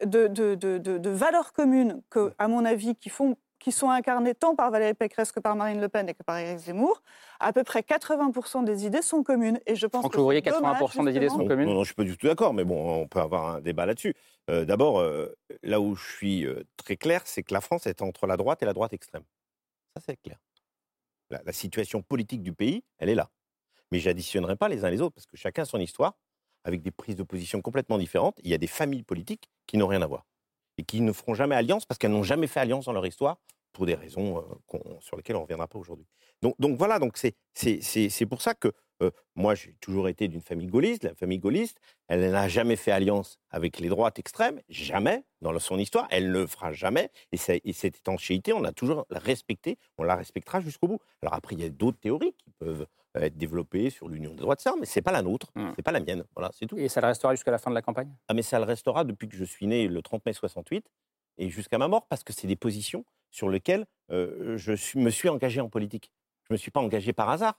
[0.05, 3.91] de, de, de, de- de valeurs communes que, à mon avis, qui, font, qui sont
[3.91, 7.03] incarnées tant par Valérie Pécresse que par Marine Le Pen et que par Éric Zemmour,
[7.41, 9.61] à peu près 80% des idées sont communes.
[9.67, 11.95] Et je pense Franck que dommage, 80% des idées sont communes Non, non, je suis
[11.95, 14.15] pas du tout d'accord, mais bon, on peut avoir un débat là-dessus.
[14.51, 18.03] Euh, D'abord, euh, là où je suis euh, très clair, c'est que la France est
[18.03, 19.23] entre la droite et la droite extrême.
[19.97, 20.37] Ça, c'est clair.
[21.31, 23.31] La, la situation politique du pays, elle est là.
[23.95, 26.15] Mais j'additionnerai pas les uns les autres, parce que chacun a son histoire,
[26.65, 28.37] avec des prises de position complètement différentes.
[28.43, 30.27] Il y a des familles politiques qui n'ont rien à voir.
[30.79, 33.39] Et qui ne feront jamais alliance, parce qu'elles n'ont jamais fait alliance dans leur histoire,
[33.73, 36.09] pour des raisons euh, sur lesquelles on ne reviendra pas aujourd'hui.
[36.43, 41.05] Donc, voilà, donc c'est pour ça que euh, moi, j'ai toujours été d'une famille gaulliste.
[41.05, 41.79] La famille gaulliste,
[42.09, 46.09] elle n'a jamais fait alliance avec les droites extrêmes, jamais dans son histoire.
[46.11, 47.11] Elle ne le fera jamais.
[47.31, 49.79] Et, cette étanchéité, on a toujours la respectée.
[49.99, 51.01] On la respectera jusqu'au bout.
[51.23, 52.87] Alors après, il y a d'autres théories qui peuvent
[53.23, 55.73] être développées sur l'union des droites, ça, mais c'est pas la nôtre, ce mmh.
[55.77, 56.25] c'est pas la mienne.
[56.35, 56.77] Voilà, c'est tout.
[56.79, 58.13] Et ça le restera jusqu'à la fin de la campagne?
[58.29, 60.87] Ah, mais ça le restera depuis que je suis né le 30 mai 68
[61.39, 65.29] et jusqu'à ma mort, parce que c'est des positions sur lesquelles euh, je me suis
[65.29, 66.13] engagé en politique.
[66.45, 67.59] Je ne me suis pas engagé par hasard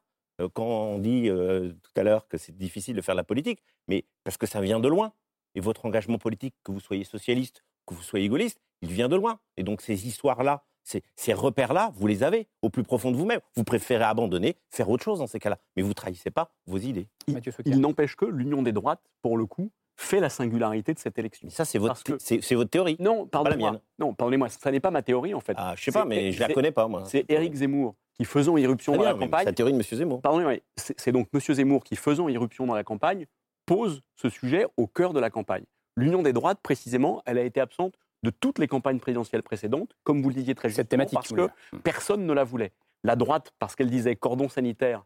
[0.53, 4.05] quand on dit tout à l'heure que c'est difficile de faire de la politique, mais
[4.23, 5.13] parce que ça vient de loin.
[5.55, 9.15] Et votre engagement politique, que vous soyez socialiste, que vous soyez gaulliste, il vient de
[9.15, 9.39] loin.
[9.55, 13.41] Et donc ces histoires-là, ces, ces repères-là, vous les avez au plus profond de vous-même.
[13.55, 15.57] Vous préférez abandonner, faire autre chose dans ces cas-là.
[15.75, 17.07] Mais vous ne trahissez pas vos idées.
[17.27, 21.17] Il, il n'empêche que l'union des droites, pour le coup, fait la singularité de cette
[21.17, 21.49] élection.
[21.49, 22.97] ça, c'est votre, c'est, votre théorie.
[22.99, 23.81] Non, pardonnez-moi.
[23.97, 24.49] Non, pardonnez-moi.
[24.49, 25.55] Ça n'est pas ma théorie, en fait.
[25.57, 27.03] Ah, je sais pas, mais je la connais pas, moi.
[27.05, 29.41] C'est Éric Zemmour qui, faisant irruption dans la campagne.
[29.41, 29.83] C'est la théorie de M.
[29.83, 30.21] Zemmour.
[30.21, 30.55] Pardonnez-moi.
[30.75, 31.39] C'est, donc M.
[31.39, 33.25] Zemmour qui, faisant irruption dans la campagne,
[33.65, 35.63] pose ce sujet au cœur de la campagne.
[35.97, 40.21] L'union des droites, précisément, elle a été absente de toutes les campagnes présidentielles précédentes, comme
[40.21, 41.47] vous le disiez très justement, thématique, parce que
[41.83, 42.73] personne ne la voulait.
[43.03, 45.05] La droite, parce qu'elle disait cordon sanitaire,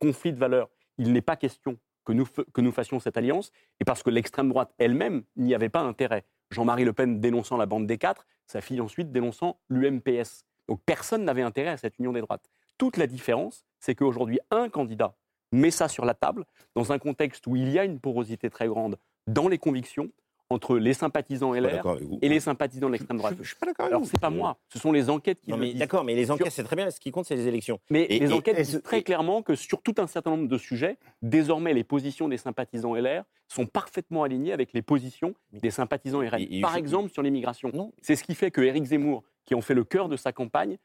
[0.00, 3.84] conflit de valeurs, il n'est pas question que nous, que nous fassions cette alliance, et
[3.84, 6.24] parce que l'extrême droite elle-même n'y avait pas intérêt.
[6.50, 10.46] Jean-Marie Le Pen dénonçant la bande des quatre, sa fille ensuite dénonçant l'UMPS.
[10.68, 12.48] Donc personne n'avait intérêt à cette union des droites.
[12.78, 15.14] Toute la différence, c'est qu'aujourd'hui, un candidat
[15.52, 16.44] met ça sur la table
[16.74, 18.96] dans un contexte où il y a une porosité très grande
[19.26, 20.10] dans les convictions,
[20.54, 21.84] entre les sympathisants LR
[22.22, 23.34] et les sympathisants de l'extrême droite.
[23.36, 25.52] Je, ne suis pas d'accord Alors c'est pas moi, ce sont les enquêtes qui.
[25.74, 26.90] D'accord, mais les enquêtes c'est très bien.
[26.90, 27.80] Ce qui compte c'est les élections.
[27.90, 31.74] Mais les enquêtes disent très clairement que sur tout un certain nombre de sujets, désormais
[31.74, 36.60] les positions des sympathisants LR sont parfaitement alignées avec les positions des sympathisants RN.
[36.62, 37.92] Par exemple sur l'immigration.
[38.00, 40.78] C'est ce qui fait que Éric Zemmour, qui en fait le cœur de sa campagne,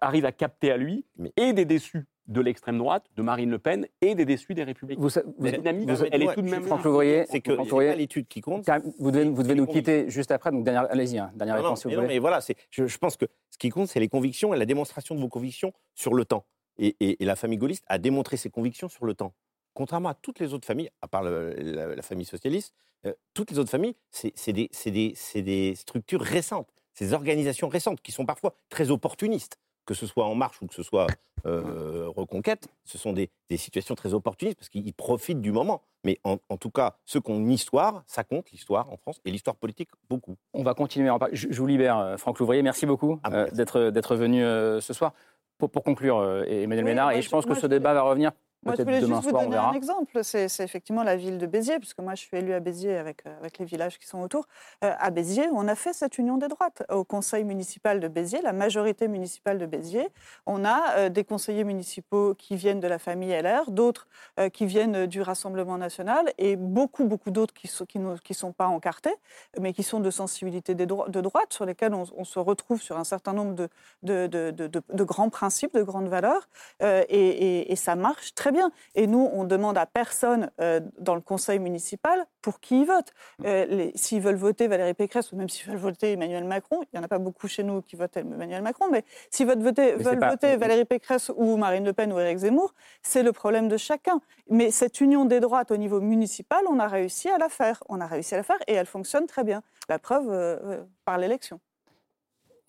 [0.00, 1.04] arrive à capter à lui
[1.36, 5.00] et des déçus de l'extrême droite, de Marine Le Pen et des déçus des Républicains.
[5.00, 5.10] Vous,
[5.40, 6.62] la dynamique, elle est tout de même.
[6.64, 8.68] Franck Louvrier, c'est que c'est l'étude qui compte.
[8.98, 11.84] Vous devez, vous devez nous quitter juste après, donc allez-y, hein, dernière réponse.
[11.86, 12.40] Non, mais, voilà,
[12.70, 15.28] je, je, pense que ce qui compte, c'est les convictions et la démonstration de vos
[15.28, 16.44] convictions sur le temps.
[16.78, 19.34] Et, et, la famille gaulliste a démontré ses convictions sur le temps.
[19.74, 22.74] Contrairement à toutes les autres familles, à part la, famille socialiste,
[23.06, 28.12] euh, toutes les autres familles, c'est des, des, des structures récentes, ces organisations récentes qui
[28.12, 29.58] sont parfois très opportunistes
[29.90, 31.08] que ce soit En Marche ou que ce soit
[31.46, 35.82] euh, Reconquête, ce sont des, situations très opportunistes parce qu'ils profitent du moment.
[36.04, 39.32] Mais en, tout cas, ceux qui ont une histoire, ça compte, l'histoire en France, et
[39.32, 40.36] l'histoire politique, beaucoup.
[40.54, 41.34] On va continuer à en parler.
[41.34, 42.62] Je, vous libère, euh, Franck Louvrier.
[42.62, 45.12] Merci beaucoup ah, euh, d'être venu ce soir.
[45.58, 48.30] Pour, conclure, Emmanuel Ménard, et je pense que ce débat va revenir
[48.62, 50.22] moi, je voulais juste vous donner un exemple.
[50.22, 53.38] C'est effectivement la ville de Béziers, puisque moi, je suis élue à Béziers avec, euh,
[53.38, 54.46] avec les villages qui sont autour.
[54.84, 56.82] Euh, à Béziers, on a fait cette union des droites.
[56.90, 60.08] Au conseil municipal de Béziers, la majorité municipale de Béziers,
[60.44, 64.08] on a euh, des conseillers municipaux qui viennent de la famille LR, d'autres
[64.52, 68.66] qui viennent du Rassemblement national, et beaucoup, beaucoup d'autres qui ne qui, qui sont pas
[68.66, 69.14] encartés,
[69.58, 73.32] mais qui sont de sensibilité de droite, sur lesquels on, se retrouve sur un certain
[73.32, 73.68] nombre de,
[74.02, 76.48] de, de, de grands principes, de grandes valeurs.
[76.80, 78.70] Et, et, et ça marche très bien.
[78.94, 83.12] Et nous, on demande à personne euh, dans le conseil municipal pour qui ils votent.
[83.38, 83.44] Mm.
[83.46, 87.00] Euh, s'ils veulent voter Valérie Pécresse ou même s'ils veulent voter Emmanuel Macron, il n'y
[87.00, 90.24] en a pas beaucoup chez nous qui votent Emmanuel Macron, mais s'ils veulent voter, veulent
[90.24, 94.20] voter Valérie Pécresse ou Marine Le Pen ou Éric Zemmour, c'est le problème de chacun.
[94.48, 97.82] Mais cette union des droites au niveau municipal, on a réussi à la faire.
[97.88, 99.62] On a réussi à la faire et elle fonctionne très bien.
[99.88, 101.60] La preuve euh, par l'élection.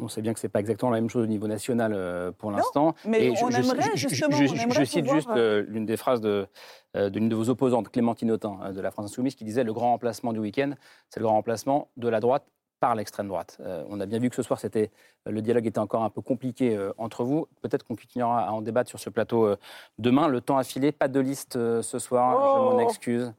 [0.02, 2.32] On sait bien que ce n'est pas exactement la même chose au niveau national euh,
[2.32, 2.95] pour l'instant.
[3.06, 4.36] Mais on aimerait justement.
[4.36, 8.82] Je, cite juste euh, euh, l'une des phrases d'une de, vos opposantes, Clémentine Autain, de
[8.82, 10.72] la France Insoumise, qui disait Le grand remplacement du week-end,
[11.10, 12.45] c'est le grand remplacement de la droite
[12.82, 13.59] par l'extrême droite.
[13.61, 14.89] Euh, on a bien vu que ce soir, c'était
[15.27, 17.47] le dialogue était encore un peu compliqué euh, entre vous.
[17.61, 19.55] Peut-être qu'on continuera à en débattre sur ce plateau euh,
[19.99, 20.27] demain.
[20.27, 23.32] Le temps a filé, pas de liste ce soir, je m'en oh excuse.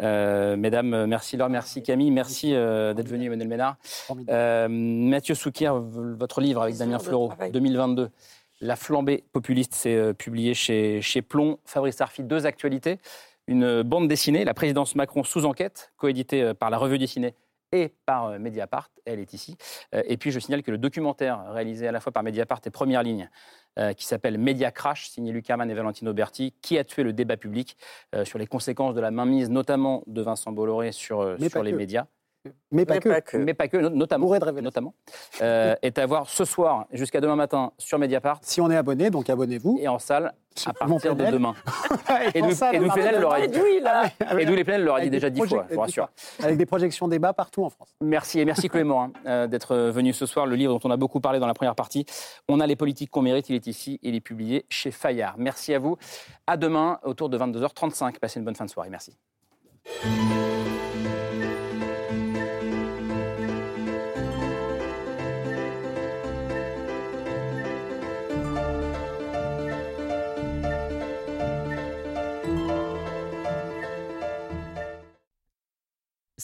[0.00, 3.76] mesdames, merci Laure, merci Camille, merci d'être venu Emmanuel Ménard.
[4.68, 8.10] Mathieu Soukir, votre livre avec Damien Fleureau, 2022.
[8.60, 11.58] La flambée populiste, c'est publié chez, chez Plomb.
[11.64, 12.98] Fabrice Arfi, deux actualités.
[13.46, 17.34] Une bande dessinée, La présidence Macron sous enquête, coéditée par la revue dessinée
[17.72, 19.56] et par euh, Mediapart, elle est ici.
[19.94, 22.70] Euh, et puis je signale que le documentaire réalisé à la fois par Mediapart et
[22.70, 23.28] Première Ligne,
[23.78, 27.12] euh, qui s'appelle Media Crash, signé Luc Herman et Valentino Berti, qui a tué le
[27.12, 27.76] débat public
[28.24, 32.06] sur les conséquences de la mainmise, notamment de Vincent Bolloré sur, sur les médias.
[32.70, 33.36] Mais pas que.
[33.38, 34.28] Mais pas que, no- notamment.
[34.62, 34.94] notamment
[35.40, 38.40] euh, est à voir ce soir jusqu'à demain matin sur Mediapart.
[38.42, 39.78] Si on est abonné, donc abonnez-vous.
[39.80, 40.34] Et en salle
[40.66, 41.54] à partir de demain.
[42.34, 42.88] Et Edou pardon.
[42.88, 43.80] Plenel leur a dit.
[43.80, 44.10] Là.
[44.38, 46.08] Edou Les Plenel leur a dit déjà dix fois, je vous rassure.
[46.42, 47.94] Avec des projections débat partout en France.
[48.02, 50.46] Merci et merci Chloé Morin euh, d'être venu ce soir.
[50.46, 52.04] Le livre dont on a beaucoup parlé dans la première partie,
[52.48, 55.34] On a les politiques qu'on mérite, il est ici, il est publié chez Fayard.
[55.38, 55.96] Merci à vous.
[56.46, 58.18] À demain autour de 22h35.
[58.18, 58.90] Passez une bonne fin de soirée.
[58.90, 59.16] Merci.